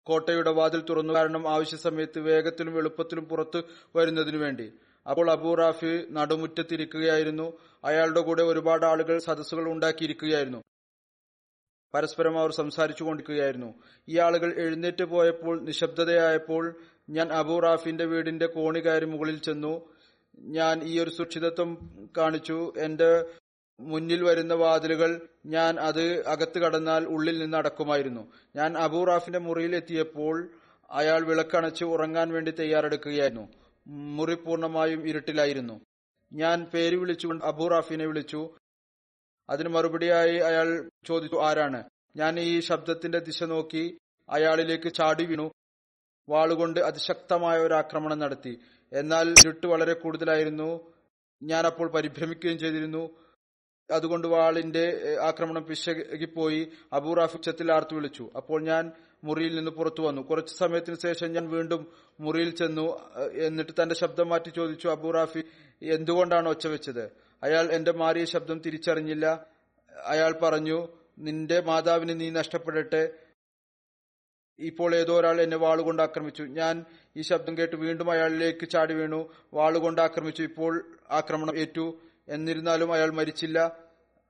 [0.07, 3.59] കോട്ടയുടെ വാതിൽ തുറന്നു കാരണം ആവശ്യ സമയത്ത് വേഗത്തിലും എളുപ്പത്തിലും പുറത്തു
[3.95, 4.67] വരുന്നതിനു വേണ്ടി.
[5.09, 7.47] അപ്പോൾ അബൂ റാഫി നടുമുറ്റത്തിരിക്കുകയായിരുന്നു.
[7.85, 10.61] അയാളുടെ കൂടെ ഒരുപാട് ആളുകൾ സദസ്സുകൾ ഉണ്ടാക്കിയിരിക്കുകയായിരുന്നു.
[11.93, 13.73] പരസ്പരം അവർ സംസാരിച്ചു കൊണ്ടിരിക്കുകയായിരുന്നു.
[14.09, 16.63] ഈ ആളുകൾ എഴുന്നേറ്റ് പോയപ്പോൾ നിശബ്ദതയായപ്പോൾ
[17.09, 19.73] ഞാൻ അബൂ റാഫിന്റെ വീടിന്റെ കോണി കയറി മുകളിൽ ചെന്നു.
[20.39, 21.71] ഞാൻ ഈ ഒരു സുരക്ഷിതത്വം
[22.17, 22.73] കാണിച്ചു.
[22.77, 23.11] എന്റെ
[23.79, 28.31] മുന്നിൽ വരുന്ന വാതിലുകൾ ഞാൻ അത് അകത്ത് കടന്നാൽ ഉള്ളിൽ നിന്ന് അടക്കുമായിരുന്നു.
[28.55, 30.49] ഞാൻ അബൂറാഫിന്റെ മുറിയിൽ എത്തിയപ്പോൾ
[30.91, 33.47] അയാൾ വിളക്കണച്ച് ഉറങ്ങാൻ വേണ്ടി തയ്യാറെടുക്കുകയായിരുന്നു.
[33.87, 35.81] മുറി പൂർണമായും ഇരുട്ടിലായിരുന്നു.
[36.33, 38.55] ഞാൻ പേര് വിളിച്ചുകൊണ്ട് അബൂറാഫിനെ വിളിച്ചു.
[39.49, 41.83] അതിന് മറുപടിയായി അയാൾ ചോദിച്ചു ആരാണ്?
[42.15, 43.97] ഞാൻ ഈ ശബ്ദത്തിന്റെ ദിശ നോക്കി
[44.29, 45.51] അയാളിലേക്ക് ചാടി വീണു.
[46.29, 48.59] വാളുകൊണ്ട് അതിശക്തമായ ഒരു ആക്രമണം നടത്തി.
[48.93, 50.93] എന്നാൽ ഇരുട്ട് വളരെ കൂടുതലായിരുന്നു.
[51.43, 53.26] ഞാൻ അപ്പോൾ പരിഭ്രമിക്കുകയും ചെയ്തിരുന്നു.
[53.91, 56.71] അതുകൊണ്ട് വാളിന്റെ ആക്രമണം പിശകിപ്പോയി.
[56.93, 58.29] അബൂറാഫ് ഉച്ചത്തിൽ ആർത്തു വിളിച്ചു.
[58.35, 58.91] അപ്പോൾ ഞാൻ
[59.23, 60.21] മുറിയിൽ നിന്ന് പുറത്തു വന്നു.
[60.21, 61.87] കുറച്ചു സമയത്തിന് ശേഷം ഞാൻ വീണ്ടും
[62.19, 62.99] മുറിയിൽ ചെന്നു
[63.33, 65.43] എന്നിട്ട് തന്റെ ശബ്ദം മാറ്റി ചോദിച്ചു അബൂറാഫി
[65.81, 67.11] എന്തുകൊണ്ടാണ് ഒച്ച വെച്ചത്?
[67.43, 69.45] അയാൾ എന്റെ മാറിയ ശബ്ദം തിരിച്ചറിഞ്ഞില്ല.
[70.05, 70.87] അയാൾ പറഞ്ഞു
[71.19, 73.09] നിന്റെ മാതാവിന് നീ നഷ്ടപ്പെടട്ടെ.
[74.59, 76.43] ഇപ്പോൾ ഏതോ ഒരാൾ എന്നെ വാളുകൊണ്ട് ആക്രമിച്ചു.
[76.43, 76.85] ഞാൻ
[77.17, 79.29] ഈ ശബ്ദം കേട്ട് വീണ്ടും അയാളിലേക്ക് ചാടി വീണു.
[79.53, 80.43] വാളുകൊണ്ട് ആക്രമിച്ചു.
[80.43, 81.99] ഇപ്പോൾ ആക്രമണം ഏറ്റു.
[82.29, 83.87] എന്നിരുന്നാലും അയാൾ മരിച്ചില്ല.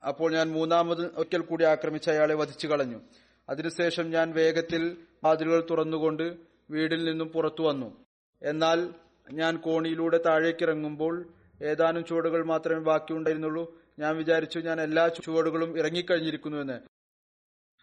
[0.08, 3.02] അപ്പോൾ ഞാൻ മൂന്നാമത് ഒറ്റൽ കൂടി ആക്രമിച്ച് അയാളെ വധിച്ചു കളഞ്ഞു.
[3.50, 6.38] അതിനുശേഷം ഞാൻ വേഗത്തിൽ വാതിലുകൾ തുറന്നുകൊണ്ട്
[6.70, 8.06] വീടിൽ നിന്നും പുറത്തു വന്നു.
[8.43, 8.93] എന്നാൽ
[9.32, 13.82] ഞാൻ കോണിയിലൂടെ താഴേക്കിറങ്ങുമ്പോൾ ഏതാനും ചുവടുകൾ മാത്രമേ ബാക്കിയുണ്ടായിരുന്നുള്ളൂ.
[14.00, 16.80] ഞാൻ വിചാരിച്ചു ഞാൻ എല്ലാ ചുവടുകളും ഇറങ്ങിക്കഴിഞ്ഞിരിക്കുന്നുവെന്ന്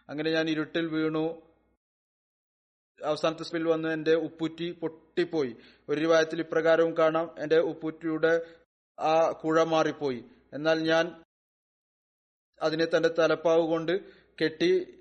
[0.08, 1.42] അങ്ങനെ ഞാൻ ഇരുട്ടിൽ വീണു.
[3.04, 5.56] അവസാനത്തെ സ്പിൽ വന്ന് എന്റെ ഉപ്പുറ്റി പൊട്ടിപ്പോയി.
[5.88, 7.34] ഒരു രൂപത്തിൽ ഇപ്രകാരവും കാണാം.
[7.38, 8.46] എന്റെ ഉപ്പുറ്റിയുടെ
[9.00, 10.24] ആ കുഴ മാറിപ്പോയി.
[10.52, 11.24] എന്നാൽ ഞാൻ
[12.62, 14.00] അതിനെ തന്റെ തലപ്പാവ് കൊണ്ട്
[14.42, 14.98] കെട്ടി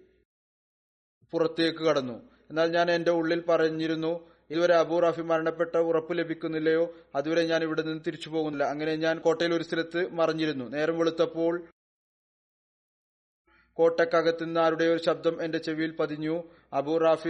[1.31, 2.31] പുറത്തേക്ക് കടന്നു.
[2.49, 6.95] എന്നാൽ ഞാൻ എന്റെ ഉള്ളിൽ പറഞ്ഞിരുന്നു ഇതുവരെ അബൂ റാഫി മരണപ്പെട്ട ഉറപ്പ് ലഭിക്കുന്നില്ലയോ?
[7.15, 8.63] അതുവരെ ഞാൻ ഇവിടെ നിന്ന് തിരിച്ചു പോകുന്നില്ല.
[8.63, 10.65] അങ്ങനെ ഞാൻ കോട്ടയിൽ ഒരു സ്ഥലത്ത് മറിഞ്ഞിരുന്നു.
[10.65, 11.67] നേരം വെളുത്തപ്പോൾ
[13.73, 16.43] കോട്ടക്കകത്ത് നിന്ന് ആരുടെ ഒരു ശബ്ദം എന്റെ ചെവിയിൽ പതിഞ്ഞു.
[16.73, 17.29] അബൂ റാഫി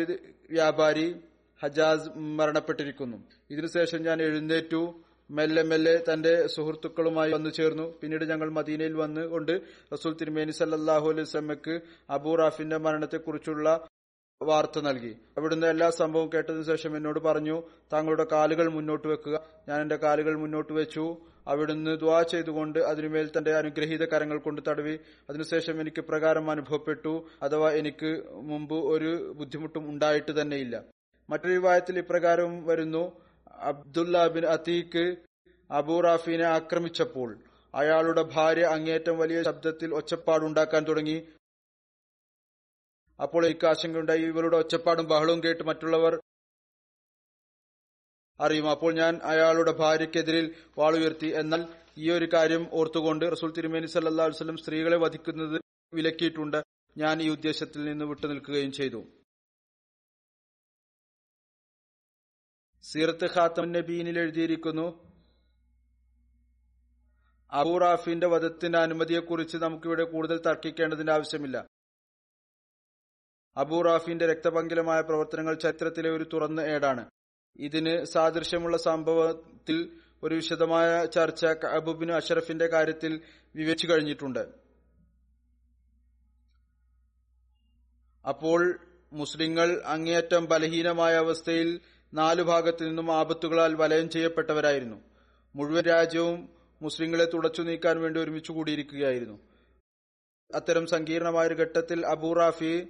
[0.50, 1.24] വ്യാപാരി
[1.64, 3.18] ഹജാസ് മരണപ്പെട്ടിരിക്കുന്നു.
[3.50, 5.04] ഇതിനുശേഷം ഞാൻ എഴുന്നേറ്റു.
[5.32, 8.00] മെല്ലെ മെല്ലെ തന്റെ സുഹൃത്തുക്കളുമായി വന്നു ചേർന്നു.
[8.02, 9.62] പിന്നീട് ഞങ്ങൾ മദീനയിൽ വന്ന് കൊണ്ട്
[9.94, 13.88] റസൂൽ തിരുമേനി സല്ലാഹു അലൈഹി സ്വലമക്ക് അബൂ റാഫിന്റെ മരണത്തെക്കുറിച്ചുള്ള
[14.42, 15.18] വാർത്ത നൽകി.
[15.38, 17.64] അവിടുന്ന് എല്ലാ സംഭവവും കേട്ടതിനു ശേഷം എന്നോട് പറഞ്ഞു
[17.94, 19.44] താങ്കളുടെ കാലുകൾ മുന്നോട്ട് വെക്കുക.
[19.70, 21.18] ഞാൻ എന്റെ കാലുകൾ മുന്നോട്ട് വെച്ചു.
[21.48, 25.00] അവിടുന്ന് ദ്വാ ചെയ്തുകൊണ്ട് അതിനുമേൽ തന്റെ അനുഗ്രഹീത കരങ്ങൾ കൊണ്ട് തടവി.
[25.30, 27.26] അതിനുശേഷം എനിക്ക് പ്രകാരം അനുഭവപ്പെട്ടു.
[27.44, 30.84] അഥവാ എനിക്ക് മുമ്പ് ഒരു ബുദ്ധിമുട്ടും ഉണ്ടായിട്ട് തന്നെയില്ല.
[31.30, 33.12] മറ്റൊരു വിവാഹത്തിൽ ഇപ്രകാരം വരുന്നു.
[33.72, 35.06] അബ്ദുല്ല ബിൻ അതീഖ്
[35.70, 37.30] അബൂറാഫിനെ ആക്രമിച്ചപ്പോൾ
[37.74, 41.16] അയാളുടെ ഭാര്യ അങ്ങേറ്റം വലിയ ശബ്ദത്തിൽ ഒച്ചപ്പാടുണ്ടാക്കാൻ തുടങ്ങി.
[43.20, 46.14] അപ്പോൾ എനിക്ക് ആശങ്കയുണ്ടായി ഇവരുടെ ഒച്ചപ്പാടും ബഹളവും കേട്ട് മറ്റുള്ളവർ
[48.40, 48.68] അറിയും.
[48.72, 50.46] അപ്പോൾ ഞാൻ അയാളുടെ ഭാര്യയ്ക്കെതിരിൽ
[50.78, 51.62] വാളുയർത്തി എന്നാൽ
[52.04, 55.58] ഈ ഒരു കാര്യം ഓർത്തുകൊണ്ട് റസൂൽ തിരുമേനി സല്ലാ വസ്ലം സ്ത്രീകളെ വധിക്കുന്നത്
[55.94, 56.60] വിലക്കിയിട്ടുണ്ട്.
[56.96, 59.02] ഞാൻ ഈ ഉദ്ദേശത്തിൽ നിന്ന് വിട്ടുനിൽക്കുകയും ചെയ്തു.
[62.84, 65.14] സീറത്ത് ഖാത്തം നബീനിൽ എഴുതിയിരിക്കുന്നു.
[67.52, 71.68] അബൂറാഫിന്റെ വധത്തിന്റെ അനുമതിയെക്കുറിച്ച് നമുക്കിവിടെ കൂടുതൽ തർക്കിക്കേണ്ടതിന്റെ ആവശ്യമില്ല.
[73.58, 77.10] അബൂറാഫിന്റെ രക്തപങ്കിലമായ പ്രവർത്തനങ്ങൾ ചരിത്രത്തിലെ ഒരു തുറന്ന ഏടാണ്.
[77.56, 83.22] ഇതിന് സാദൃശ്യമുള്ള സംഭവത്തിൽ ഒരു വിശദമായ ചർച്ച അബുബിന് അഷറഫിന്റെ കാര്യത്തിൽ
[83.56, 84.64] വിവരിച്ചു കഴിഞ്ഞിട്ടുണ്ട്.
[88.28, 88.80] അപ്പോൾ
[89.14, 91.82] മുസ്ലിങ്ങൾ അങ്ങേയറ്റം ബലഹീനമായ അവസ്ഥയിൽ
[92.14, 95.02] നാലു ഭാഗത്തു നിന്നും ആപത്തുകളാൽ വലയം ചെയ്യപ്പെട്ടവരായിരുന്നു.
[95.56, 96.50] മുഴുവൻ രാജ്യവും
[96.82, 99.40] മുസ്ലിങ്ങളെ തുടച്ചു നീക്കാൻ വേണ്ടി ഒരുമിച്ച് കൂടിയിരിക്കുകയായിരുന്നു.
[100.56, 102.88] അത്തരം സങ്കീർണമായ ഒരു ഘട്ടത്തിൽ അബൂറാഫി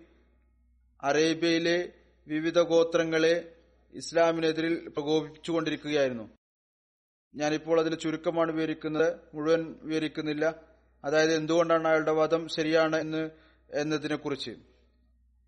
[1.03, 1.89] അറേബ്യയിലെ
[2.28, 3.55] വിവിധ ഗോത്രങ്ങളെ
[3.93, 6.30] ഇസ്ലാമിനെതിരിൽ പ്രകോപിപ്പിച്ചുകൊണ്ടിരിക്കുകയായിരുന്നു.
[7.36, 9.13] ഞാനിപ്പോൾ അതിൽ ചുരുക്കമാണ് വിവരിക്കുന്നത്.
[9.34, 10.55] മുഴുവൻ വിവരിക്കുന്നില്ല.
[11.05, 13.30] അതായത് എന്തുകൊണ്ടാണ് അയാളുടെ വാദം ശരിയാണ് എന്ന്
[13.74, 14.51] എന്നതിനെ കുറിച്ച്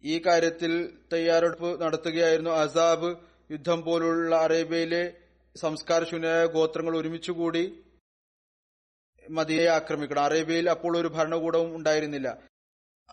[0.03, 5.17] ഈ കാര്യത്തിൽ തയ്യാറെടുപ്പ് നടത്തുകയായിരുന്നു അസാബ് യുദ്ധം പോലുള്ള അറേബ്യയിലെ
[5.55, 7.83] സംസ്കാരശൂന്യമായ ഗോത്രങ്ങൾ ഒരുമിച്ചുകൂടി
[9.29, 10.23] മദീനയെ ആക്രമിക്കണം.
[10.23, 12.55] അറേബ്യയിൽ അപ്പോൾ ഒരു ഭരണകൂടവും ഉണ്ടായിരുന്നില്ല.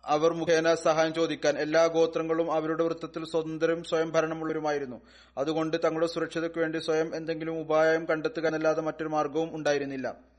[0.05, 5.03] അവർ മുഖേന സഹായം ചോദിക്കാൻ എല്ലാ ഗോത്രങ്ങളും അവരുടെ വൃത്തത്തിൽ സ്വതന്ത്രം സ്വയം ഭരണമുള്ളവരുമായിരുന്നു.
[5.39, 10.33] അതുകൊണ്ട് തങ്ങളുടെ സുരക്ഷതയ്ക്ക് വേണ്ടി സ്വയം എന്തെങ്കിലും ഉപായം കണ്ടെത്തുക എന്നല്ലാതെ മറ്റൊരു മാർഗവും ഉണ്ടായിരുന്നില്ല.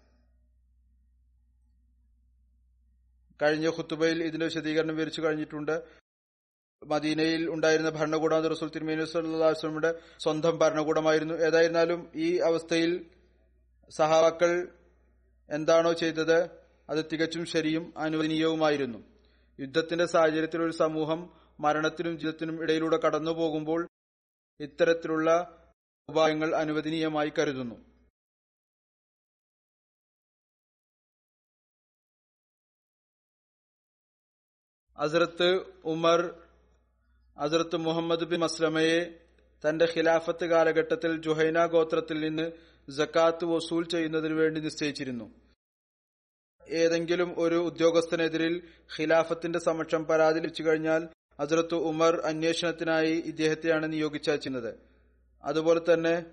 [3.42, 6.03] കഴിഞ്ഞ ഖുത്തുബയിൽ ഇതിന്റെ വിശദീകരണം വിവരിച്ചു കഴിഞ്ഞിട്ടുണ്ട്.
[6.86, 11.34] മദീനയിൽ ഉണ്ടായിരുന്ന ഭരണകൂടം റസൂൽ തിരുമേനി സ്വല്ലാസ്ലമിയുടെ സ്വന്തം ഭരണകൂടമായിരുന്നു.
[11.34, 13.06] ഏതായിരുന്നാലും ഈ അവസ്ഥയിൽ
[13.90, 14.68] സഹാബാക്കൾ
[15.50, 16.50] എന്താണോ ചെയ്തത്
[16.90, 18.98] അത് തികച്ചും ശരിയും അനുവദനീയവുമായിരുന്നു.
[19.60, 23.88] യുദ്ധത്തിന്റെ സാഹചര്യത്തിൽ ഒരു സമൂഹം മരണത്തിനും ജീവിതത്തിനും ഇടയിലൂടെ കടന്നു പോകുമ്പോൾ
[24.60, 25.60] ഇത്തരത്തിലുള്ള
[26.10, 27.94] ഉപായങ്ങൾ അനുവദനീയമായി കരുതുന്നു.
[34.98, 36.43] അസറത്ത് ഉമർ
[37.38, 39.20] അസറത്ത് മുഹമ്മദ് ബിൻ മസ്ലമയെ
[39.64, 42.52] തന്റെ ഖിലാഫത്ത് കാലഘട്ടത്തിൽ ജുഹൈന ഗോത്രത്തിൽ നിന്ന്
[42.90, 45.32] ജക്കാത്ത് വസൂൽ ചെയ്യുന്നതിനു വേണ്ടി നിശ്ചയിച്ചിരുന്നു.
[46.70, 48.64] ഏതെങ്കിലും ഒരു ഉദ്യോഗസ്ഥനെതിരിൽ
[49.00, 51.08] ഖിലാഫത്തിന്റെ സമക്ഷം പരാതി ലഭിച്ചു കഴിഞ്ഞാൽ
[51.42, 54.78] ഹസരത്ത് ഉമർ അന്വേഷണത്തിനായി ഇദ്ദേഹത്തെയാണ് നിയോഗിച്ചയച്ചിരുന്നത്.
[55.44, 56.26] അതുപോലെ തന്നെ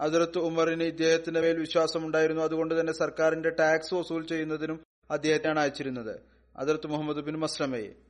[0.00, 2.42] ഹസരത്ത് ഉമറിന് ഇദ്ദേഹത്തിന്റെ മേൽ വിശ്വാസമുണ്ടായിരുന്നു.
[2.42, 6.20] അതുകൊണ്ട് തന്നെ സർക്കാരിന്റെ ടാക്സ് വസൂൽ ചെയ്യുന്നതിനും അദ്ദേഹത്തെയാണ് അയച്ചിരുന്നത്.
[6.56, 8.07] അതിർത്ത് മുഹമ്മദ് ബിൻ മസ്ലമയെ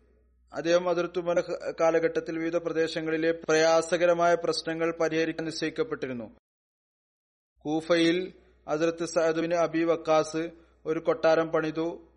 [0.53, 1.40] അദ്ദേഹം അതിർത്തുമന
[1.80, 6.36] കാലഘട്ടത്തിൽ വിവിധ പ്രദേശങ്ങളിലെ പ്രയാസകരമായ പ്രശ്നങ്ങൾ പരിഹരിക്കാൻ നിശ്ചയിക്കപ്പെട്ടിരുന്നു.
[7.59, 8.32] കൂഫയിൽ
[8.68, 10.51] അതിർത്ത് സഅദുബിന് അബി വക്കാസ്
[10.86, 12.09] ഒരു കൊട്ടാരം പണിതു.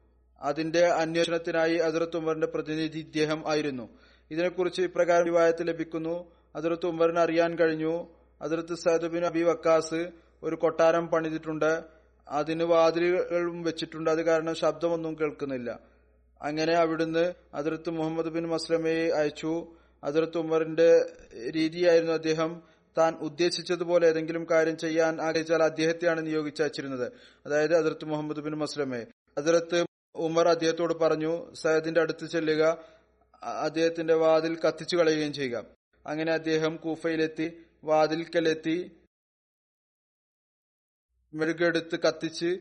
[0.41, 3.89] അതിന്റെ അന്വേഷണത്തിനായി അതിർത്ത് ഉമറിന്റെ പ്രതിനിധി ഇദ്ദേഹം ആയിരുന്നു.
[4.31, 6.31] ഇതിനെക്കുറിച്ച് ഇപ്രകാരം വിവാഹത്തിൽ ലഭിക്കുന്നു.
[6.55, 8.07] അതിർത്ത് ഉമറിന് അറിയാൻ കഴിഞ്ഞു.
[8.41, 10.11] അതിർത്ത് സൈദുബിൻ അബി വക്കാസ്
[10.43, 11.83] ഒരു കൊട്ടാരം പണിതിട്ടുണ്ട്.
[12.27, 14.09] അതിന് വാതിലുകളും വെച്ചിട്ടുണ്ട്.
[14.09, 15.90] അത് കാരണം ശബ്ദമൊന്നും കേൾക്കുന്നില്ല.
[16.41, 19.75] അങ്ങനെ അവിടുന്ന് അതിർത്ത് മുഹമ്മദ് ബിൻ മസ്ലമയെ അയച്ചു.
[20.03, 21.13] അതിർത്ത് ഉമറിന്റെ
[21.49, 22.63] രീതിയായിരുന്നു അദ്ദേഹം
[22.97, 27.11] താൻ ഉദ്ദേശിച്ചതുപോലെ ഏതെങ്കിലും കാര്യം ചെയ്യാൻ ആഗ്രഹിച്ചാൽ അദ്ദേഹത്തെയാണ് നിയോഗിച്ചയച്ചിരുന്നത്
[27.45, 29.07] അതായത് അതിർത്ത് മുഹമ്മദ് ബിൻ മസ്ലമെ.
[29.37, 29.85] അതിർത്ത്
[30.15, 32.83] ഉമർ അദ്ദേഹത്തോട് പറഞ്ഞു സയദിന്റെ അടുത്ത് ചെല്ലുക.
[33.43, 35.65] അദ്ദേഹത്തിന്റെ വാതിൽ കത്തിച്ചു കളയുകയും ചെയ്യുക.
[36.07, 37.51] അങ്ങനെ അദ്ദേഹം കൂഫയിലെത്തി
[37.83, 38.91] വാതിൽക്കലെത്തി
[41.33, 42.59] മെഴുകെടുത്ത് കത്തിച്ച്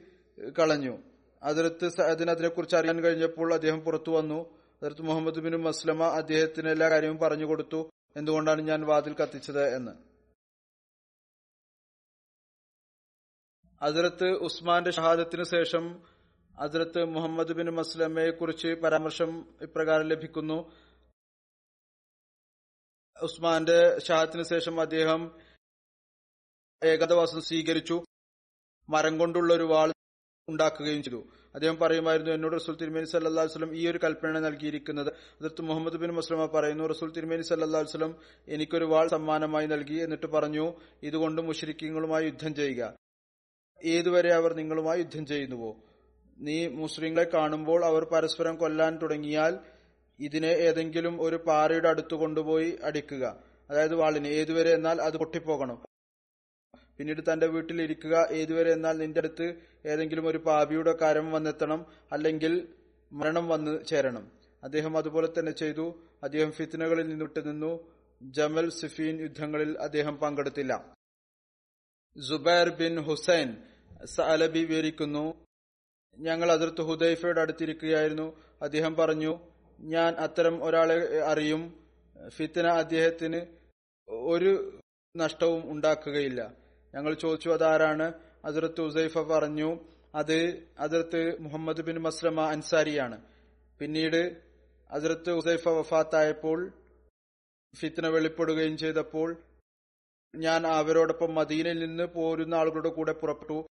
[0.59, 1.10] കളഞ്ഞു.
[1.43, 4.59] അതിർത്ത് അതിനെ കുറിച്ച് അറിയാൻ കഴിഞ്ഞപ്പോൾ അദ്ദേഹം പുറത്തു വന്നു.
[4.82, 7.91] അതിർത്ത് മുഹമ്മദ് ബിൻ മസ്ലമ അദ്ദേഹത്തിന് എല്ലാ കാര്യവും പറഞ്ഞു കൊടുത്തു.
[8.16, 9.93] എന്തുകൊണ്ടാണ് ഞാൻ വാതിൽ കത്തിച്ചത് എന്ന്.
[13.82, 16.03] അതിർത്ത് ഉസ്മാന്റെ ഷഹാദത്തിന് ശേഷം
[16.59, 20.72] അതിർത്ത് മുഹമ്മദ് ബിൻ മസ്ലമയെ കുറിച്ച് പരാമർശം ഇപ്രകാരം ലഭിക്കുന്നു.
[23.22, 25.38] ഉസ്മാന്റെ ഷഹാദത്തിന് ശേഷം അദ്ദേഹം
[26.84, 28.05] ഏകദവാസം സ്വീകരിച്ചു.
[28.88, 29.93] മരം കൊണ്ടുള്ള ഒരു വാൾ
[30.49, 31.24] ഉണ്ടാക്കുകയും ചെയ്തു.
[31.55, 35.09] അദ്ദേഹം പറയുമായിരുന്നു എന്നോട് റസൂൽ തിരുമേനി സല്ലാ വസ്ലം ഈ ഒരു കൽപ്പന നൽകിയിരിക്കുന്നത്.
[35.09, 38.16] അതിർത്ത് മുഹമ്മദ് ബിൻ മുസ്ലമ പറയുന്നു റസൂൽ തിരുമേനി സല്ലാ വസ്ലം
[38.49, 40.72] എനിക്കൊരു വാൾ സമ്മാനമായി നൽകി എന്നിട്ട് പറഞ്ഞു
[41.03, 42.95] ഇതുകൊണ്ട് മുഷരിക്കങ്ങളുമായി യുദ്ധം ചെയ്യുക.
[43.84, 45.76] ഏതുവരെ അവർ നിങ്ങളുമായി യുദ്ധം ചെയ്യുന്നുവോ?
[46.38, 49.59] നീ മുസ്ലിങ്ങളെ കാണുമ്പോൾ അവർ പരസ്പരം കൊല്ലാൻ തുടങ്ങിയാൽ
[50.20, 53.24] ഇതിനെ ഏതെങ്കിലും ഒരു പാറയുടെ അടുത്ത് കൊണ്ടുപോയി അടിക്കുക.
[53.70, 54.26] അതായത് വാളിന്.
[54.26, 55.89] ഏതുവരെ എന്നാൽ അത് പൊട്ടിപ്പോകണം.
[57.01, 59.55] പിന്നീട് തന്റെ വീട്ടിൽ ഇരിക്കുക ഏതുവരെ എന്നാൽ നിന്റെ അടുത്ത്
[59.87, 62.69] ഏതെങ്കിലും ഒരു പാപിയുടെ കാര്യം വന്നെത്തണം അല്ലെങ്കിൽ
[63.13, 64.33] മരണം വന്ന് ചേരണം.
[64.65, 66.03] അദ്ദേഹം അതുപോലെ തന്നെ ചെയ്തു.
[66.23, 67.93] അദ്ദേഹം ഫിത്നകളിൽ നിന്നിട്ട് നിന്നു.
[68.23, 70.95] ജമൽ സിഫീൻ യുദ്ധങ്ങളിൽ അദ്ദേഹം പങ്കെടുത്തില്ല.
[72.17, 73.57] ജുബൈർ ബിൻ ഹുസൈൻ
[74.05, 75.47] സഅലബി വിവരിക്കുന്നു
[76.19, 78.41] ഞങ്ങൾ അതിർത്ത് ഹുദൈഫയുടെ അടുത്തിരിക്കുകയായിരുന്നു.
[78.63, 79.41] അദ്ദേഹം പറഞ്ഞു
[79.81, 81.89] ഞാൻ അത്തരം ഒരാളെ അറിയും.
[82.29, 83.47] ഫിത്തന അദ്ദേഹത്തിന്
[84.09, 84.81] ഒരു
[85.17, 86.60] നഷ്ടവും ഉണ്ടാക്കുകയില്ല.
[86.95, 88.12] ഞങ്ങൾ ചോദിച്ചു അതാരാണ്?
[88.45, 89.78] അതിർത്ത് ഉസൈഫ പറഞ്ഞു
[90.14, 93.20] അത് അതിർത്ത് മുഹമ്മദ് ബിൻ മസ്ലമ അൻസാരിയാണ്.
[93.78, 94.36] പിന്നീട്
[94.91, 96.72] അതിർത്ത് ഉസൈഫ വഫാത്തായപ്പോൾ
[97.76, 99.36] ഫിത്ന വെളിപ്പെടുകയും ചെയ്തപ്പോൾ
[100.36, 103.66] ഞാൻ അവരോടൊപ്പം മദീനയിൽ നിന്ന് പോരുന്ന ആളുകളുടെ കൂടെ പുറപ്പെട്ടു.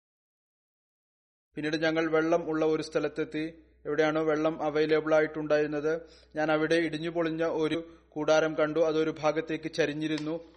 [1.56, 3.64] പിന്നീട് ഞങ്ങൾ വെള്ളം ഉള്ള ഒരു സ്ഥലത്തെത്തി.
[3.86, 6.02] എവിടെയാണോ വെള്ളം അവൈലബിൾ ആയിട്ടുണ്ടായിരുന്നത്.
[6.36, 8.80] ഞാൻ അവിടെ ഇടിഞ്ഞു പൊളിഞ്ഞ ഒരു കൂടാരം കണ്ടു.
[8.80, 10.57] അതൊരു ഭാഗത്തേക്ക് ചരിഞ്ഞിരുന്നു.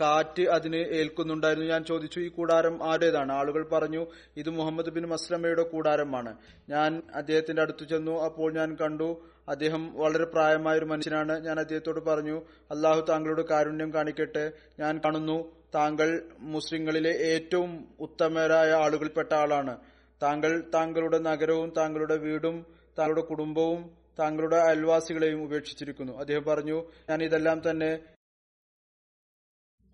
[0.00, 1.68] കാറ്റ് അതിന് ഏൽക്കുന്നുണ്ടായിരുന്നു.
[1.68, 3.32] ഞാൻ ചോദിച്ചു ഈ കൂടാരം ആരുടേതാണ്?
[3.32, 6.36] ആളുകൾ പറഞ്ഞു ഇത് മുഹമ്മദ് ബിൻ മസ്ലമയുടെ കൂടാരമാണ്.
[6.68, 8.24] ഞാൻ അദ്ദേഹത്തിന്റെ അടുത്ത് ചെന്നു.
[8.24, 11.44] അപ്പോൾ ഞാൻ കണ്ടു അദ്ദേഹം വളരെ പ്രായമായ ഒരു മനുഷ്യനാണ്.
[11.44, 12.38] ഞാൻ അദ്ദേഹത്തോട് പറഞ്ഞു
[12.70, 14.52] അള്ളാഹു താങ്കളുടെ കാരുണ്യം കാണിക്കട്ടെ.
[14.80, 19.76] ഞാൻ കാണുന്നു താങ്കൾ മുസ്ലിങ്ങളിലെ ഏറ്റവും ഉത്തമരായ ആളുകളിൽപ്പെട്ട ആളാണ്.
[20.22, 22.66] താങ്കൾ താങ്കളുടെ നഗരവും താങ്കളുടെ വീടും
[22.98, 26.18] താങ്കളുടെ കുടുംബവും താങ്കളുടെ അയൽവാസികളെയും ഉപേക്ഷിച്ചിരിക്കുന്നു.
[26.18, 27.98] അദ്ദേഹം പറഞ്ഞു ഞാൻ ഇതെല്ലാം തന്നെ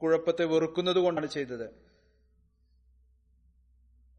[0.02, 1.66] കുഴപ്പത്തെ വെറുക്കുന്നത് കൊണ്ടാണ് ചെയ്തത്.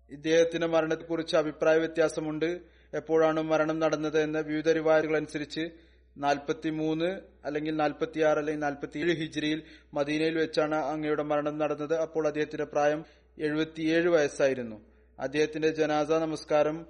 [0.10, 2.62] ഇദ്ദേഹത്തിന്റെ മരണത്തെക്കുറിച്ച് അഭിപ്രായ വ്യത്യാസമുണ്ട്.
[2.94, 5.70] എപ്പോഴാണ് മരണം നടന്നത് എന്ന് വിവിധ റിവായതുകൾ അനുസരിച്ച്
[6.18, 9.64] നാൽപ്പത്തി മൂന്ന് അല്ലെങ്കിൽ നാൽപ്പത്തിയാറ് അല്ലെങ്കിൽ നാൽപ്പത്തിയേഴ് ഹിജ്രിയിൽ
[9.94, 11.96] മദീനയിൽ വെച്ചാണ് അങ്ങയുടെ മരണം നടന്നത്.
[11.96, 13.06] അപ്പോൾ അദ്ദേഹത്തിന്റെ പ്രായം
[13.40, 14.82] എഴുപത്തിയേഴ് വയസ്സായിരുന്നു.
[15.20, 16.86] അദ്ദേഹത്തിന്റെ ജനാസ നമസ്കാരം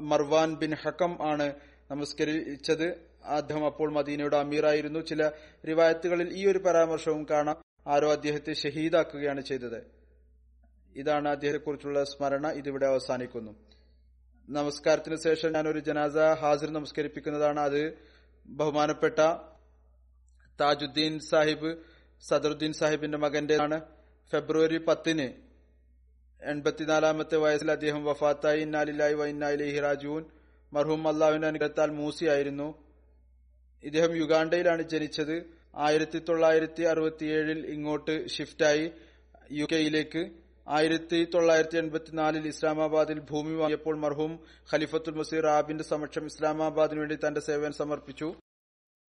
[0.00, 1.54] മർവാൻ ബിൻ ഹക്കം ആണ്
[1.90, 2.86] നമസ്കരിച്ചത്.
[3.24, 5.00] അദ്ദേഹം അപ്പോൾ മദീനയുടെ അമീറായിരുന്നു.
[5.00, 5.30] ചില
[5.68, 7.73] റിവായത്തുകളിൽ ഈ ഒരു പരാമർശവും കാണാം.
[7.86, 9.90] ആരോ അദ്ദേഹത്തെ ഷഹീദാക്കുകയാണ് ചെയ്തത്.
[10.96, 12.50] ഇതാണ് അദ്ദേഹത്തെക്കുറിച്ചുള്ള സ്മരണ.
[12.50, 13.56] ഇതിവിടെ അവസാനിക്കുന്നു.
[14.48, 17.60] നമസ്കാരത്തിന് ശേഷം ഞാൻ ഒരു ജനാസ ഹാസിർ നമസ്കരിപ്പിക്കുന്നതാണ്.
[17.60, 17.98] അത്
[18.46, 19.18] ബഹുമാനപ്പെട്ട
[20.60, 21.76] താജുദ്ദീൻ സാഹിബ്
[22.20, 23.80] സദറുദ്ദീൻ സാഹിബിന്റെ മകന്റെ ആണ്
[24.32, 25.44] ഫെബ്രുവരി പത്തിന്
[26.44, 28.60] എൺപത്തിനാലാമത്തെ വയസ്സിൽ അദ്ദേഹം വഫാത്തായി.
[28.60, 30.24] ഇന്നാലില്ലായി വൈന്നാലിഹി റാജുവിൻ
[30.72, 32.84] മർഹൂം അള്ളാഹുവിന്റെ അനുഗ്രഹത്താൽ മൂസിയായിരുന്നു
[33.82, 35.63] ഇദ്ദേഹം യുഗാണ്ടയിലാണ് ജനിച്ചത്.
[35.86, 38.86] ആയിരത്തി തൊള്ളായിരത്തി അറുപത്തിയേഴിൽ ഇങ്ങോട്ട് ഷിഫ്റ്റായി
[39.58, 40.22] യു കെയിലേക്ക്
[40.66, 44.32] ആയിരത്തി തൊള്ളായിരത്തി എൺപത്തിനാലിൽ ഇസ്ലാമാബാദിൽ ഭൂമി വാങ്ങിയപ്പോൾ മർഹൂം
[44.72, 48.28] ഖലിഫത്തുൽ മസീർ ആബിന്റെ സമക്ഷം ഇസ്ലാമാബാദിന് വേണ്ടി തന്റെ സേവനം സമർപ്പിച്ചു.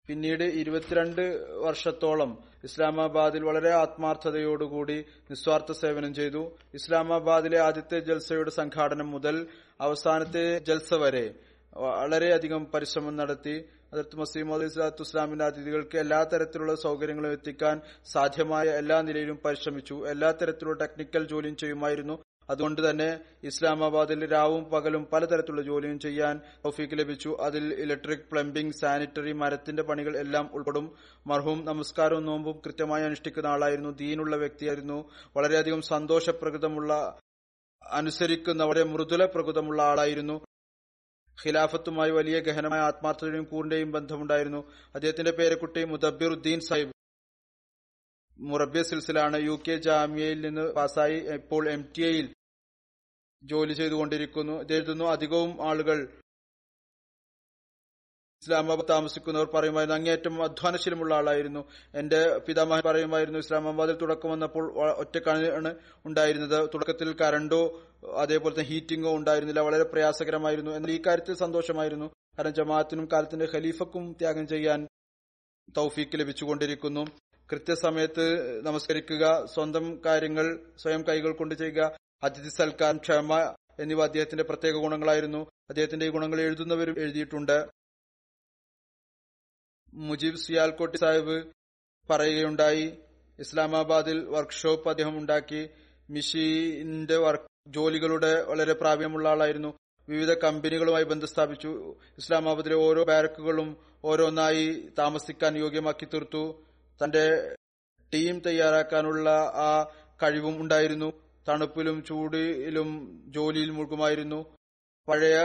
[0.08, 1.22] പിന്നീട് ഇരുപത്തിരണ്ട്
[1.66, 2.30] വർഷത്തോളം
[2.68, 4.98] ഇസ്ലാമാബാദിൽ വളരെ ആത്മാർത്ഥതയോടുകൂടി
[5.30, 6.42] നിസ്വാർത്ഥ സേവനം ചെയ്തു.
[6.78, 9.36] ഇസ്ലാമാബാദിലെ ആദ്യത്തെ ജൽസയുടെ സംഘാടനം മുതൽ
[9.80, 11.26] അവസാനത്തെ ജൽസ വരെ
[11.76, 13.56] വളരെയധികം പരിശ്രമം നടത്തി.
[13.92, 20.08] അതിർത്ത് മസീം അലി സ്വലാത്തു ഇസ്ലാമിന്റെ അതിഥികൾക്ക് എല്ലാ തരത്തിലുള്ള സൗകര്യങ്ങളും എത്തിക്കാൻ സാധ്യമായ എല്ലാ നിലയിലും പരിശ്രമിച്ചു.
[20.08, 22.22] എല്ലാ തരത്തിലുള്ള ടെക്നിക്കൽ ജോലിയും ചെയ്യുമായിരുന്നു.
[22.50, 27.36] അതുകൊണ്ട് തന്നെ ഇസ്ലാമാബാദിൽ രാവും പകലും പലതരത്തിലുള്ള ജോലിയും ചെയ്യാൻ ഒഫീക്ക് ലഭിച്ചു.
[27.40, 30.96] അതിൽ ഇലക്ട്രിക് പ്ലംബിംഗ് സാനിറ്ററി മരത്തിന്റെ പണികൾ എല്ലാം ഉൾപ്പെടും.
[31.26, 33.90] മർഹൂം നമസ്കാരവും നോമ്പും കൃത്യമായി അനുഷ്ഠിക്കുന്ന ആളായിരുന്നു.
[33.90, 35.10] ദീനുള്ള വ്യക്തിയായിരുന്നു.
[35.36, 37.18] വളരെയധികം സന്തോഷപ്രകൃതമുള്ള
[37.90, 40.40] അനുസരിക്കുന്നവരെ മൃദുല പ്രകൃതമുള്ള ആളായിരുന്നു.
[41.46, 44.70] ഖിലാഫത്തുമായി വലിയ ഗഹനമായ ആത്മാർത്ഥതയും കൂറിന്റെയും ബന്ധമുണ്ടായിരുന്നു.
[44.94, 46.92] അദ്ദേഹത്തിന്റെ പേരക്കുട്ടി മുദബിറുദ്ദീൻ സാഹിബ്.
[48.38, 52.34] മുറബ്യ സിൽസിലാണ് യു കെ ജാമ്യയിൽ നിന്ന് പാസായി ഇപ്പോൾ എം ടി എയിൽ
[53.42, 54.72] ജോലി ചെയ്തുകൊണ്ടിരിക്കുന്നു.
[54.72, 56.20] എഴുതുന്നു അധികവും ആളുകൾ
[58.42, 61.62] ഇസ്ലാമാബാദ് താമസിക്കുന്നവർ പറയുമായിരുന്നു അങ്ങേയറ്റം അധ്വാനശീലമുള്ള ആളായിരുന്നു.
[61.94, 64.64] എന്റെ പിതാമഹൻ പറയുമായിരുന്നു ഇസ്ലാമാബാദിൽ തുടക്കം വന്നപ്പോൾ
[65.02, 65.74] ഒറ്റക്കാണ്
[66.06, 66.68] ഉണ്ടായിരുന്നത്.
[66.74, 67.60] തുടക്കത്തിൽ കറണ്ടോ
[68.16, 69.60] അതേപോലെ തന്നെ ഹീറ്റിംഗോ ഉണ്ടായിരുന്നില്ല.
[69.60, 70.70] വളരെ പ്രയാസകരമായിരുന്നു.
[70.70, 72.06] എന്നാൽ ഈ കാര്യത്തിൽ സന്തോഷമായിരുന്നു.
[72.38, 74.80] കാരണം ജമാഅത്തിനും കാലത്തിന്റെ ഖലീഫക്കും ത്യാഗം ചെയ്യാൻ
[75.76, 77.04] തൗഫീക്ക് ലഭിച്ചുകൊണ്ടിരിക്കുന്നു.
[77.52, 78.24] കൃത്യസമയത്ത്
[78.66, 79.24] നമസ്കരിക്കുക
[79.54, 80.46] സ്വന്തം കാര്യങ്ങൾ
[80.82, 81.82] സ്വയം കൈകൾ കൊണ്ട് ചെയ്യുക
[82.22, 83.32] അതിഥി സൽക്കാരം ക്ഷമ
[83.80, 85.40] എന്നിവ അദ്ദേഹത്തിന്റെ പ്രത്യേക ഗുണങ്ങളായിരുന്നു.
[85.70, 87.58] അദ്ദേഹത്തിന്റെ ഈ ഗുണങ്ങൾ എഴുതുന്നവരും എഴുതിയിട്ടുണ്ട്.
[89.94, 91.44] മുജീബ് സിയാൽകോട്ടി സാഹിബ്
[92.10, 92.98] പറയുകയുണ്ടായി.
[93.38, 95.68] ഇസ്ലാമാബാദിൽ വർക്ക്ഷോപ്പ് അദ്ദേഹം ഉണ്ടാക്കി.
[96.10, 99.78] മിഷീന്റെ വർക്ക് ജോലികളുടെ വളരെ പ്രാവീണ്യമുള്ള ആളായിരുന്നു.
[100.08, 106.64] വിവിധ കമ്പനികളുമായി ബന്ധം സ്ഥാപിച്ചു ഇസ്ലാമാബാദിലെ ഓരോ ബാരക്കുകളും ഓരോന്നായി താമസിക്കാൻ യോഗ്യമാക്കി തീർത്തു.
[107.04, 107.54] തന്റെ
[108.14, 109.86] ടീം തയ്യാറാക്കാനുള്ള ആ
[110.22, 111.12] കഴിവും ഉണ്ടായിരുന്നു.
[111.48, 114.56] തണുപ്പിലും ചൂടിലും ജോലിയിൽ മുഴുകുമായിരുന്നു.
[115.08, 115.38] പഴയ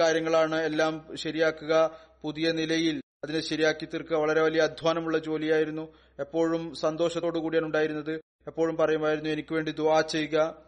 [0.00, 2.00] കാര്യങ്ങളാണ് എല്ലാം ശരിയാക്കുക.
[2.22, 5.98] പുതിയ നിലയിൽ അതിനെ ശരിയാക്കി തീർക്കുക വളരെ വലിയ അധ്വാനമുള്ള ജോലിയായിരുന്നു.
[6.18, 8.10] എപ്പോഴും സന്തോഷത്തോടു കൂടിയാണ് ഉണ്ടായിരുന്നത്.
[8.46, 10.64] എപ്പോഴും പറയുമായിരുന്നു എനിക്ക് വേണ്ടി ദുവാ ചെയ്യുക.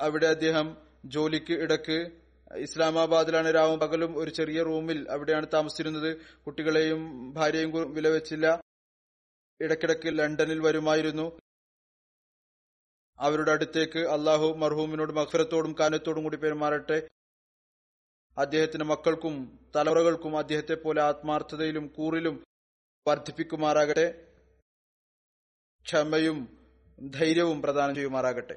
[0.00, 2.10] അവിടെ അദ്ദേഹം ജോലിക്ക് ഇടയ്ക്ക്
[2.56, 6.16] ഇസ്ലാമാബാദിലാണ് രാവും പകലും ഒരു ചെറിയ റൂമിൽ അവിടെയാണ് താമസിച്ചിരുന്നത്.
[6.46, 8.62] കുട്ടികളെയും ഭാര്യയും വിലവെച്ചില്ല.
[9.60, 11.40] ഇടക്കിടക്ക് ലണ്ടനിൽ വരുമായിരുന്നു.
[13.18, 17.08] അവരുടെ അടുത്തേക്ക് അള്ളാഹു മർഹൂമിനോടും അഖ്ഫരത്തോടും കാനത്തോടും കൂടി പെരുമാറട്ടെ.
[18.36, 19.34] അദ്ദേഹത്തിന്റെ മക്കൾക്കും
[19.76, 22.36] തലമുറകൾക്കും അദ്ദേഹത്തെ പോലെ ആത്മാർത്ഥതയിലും കൂറിലും
[23.06, 24.06] വർദ്ധിപ്പിക്കുമാറാകട്ടെ
[25.86, 26.38] ക്ഷമയും
[26.98, 28.56] ധൈര്യവും പ്രദാനം ചെയ്യുമാറാകട്ടെ.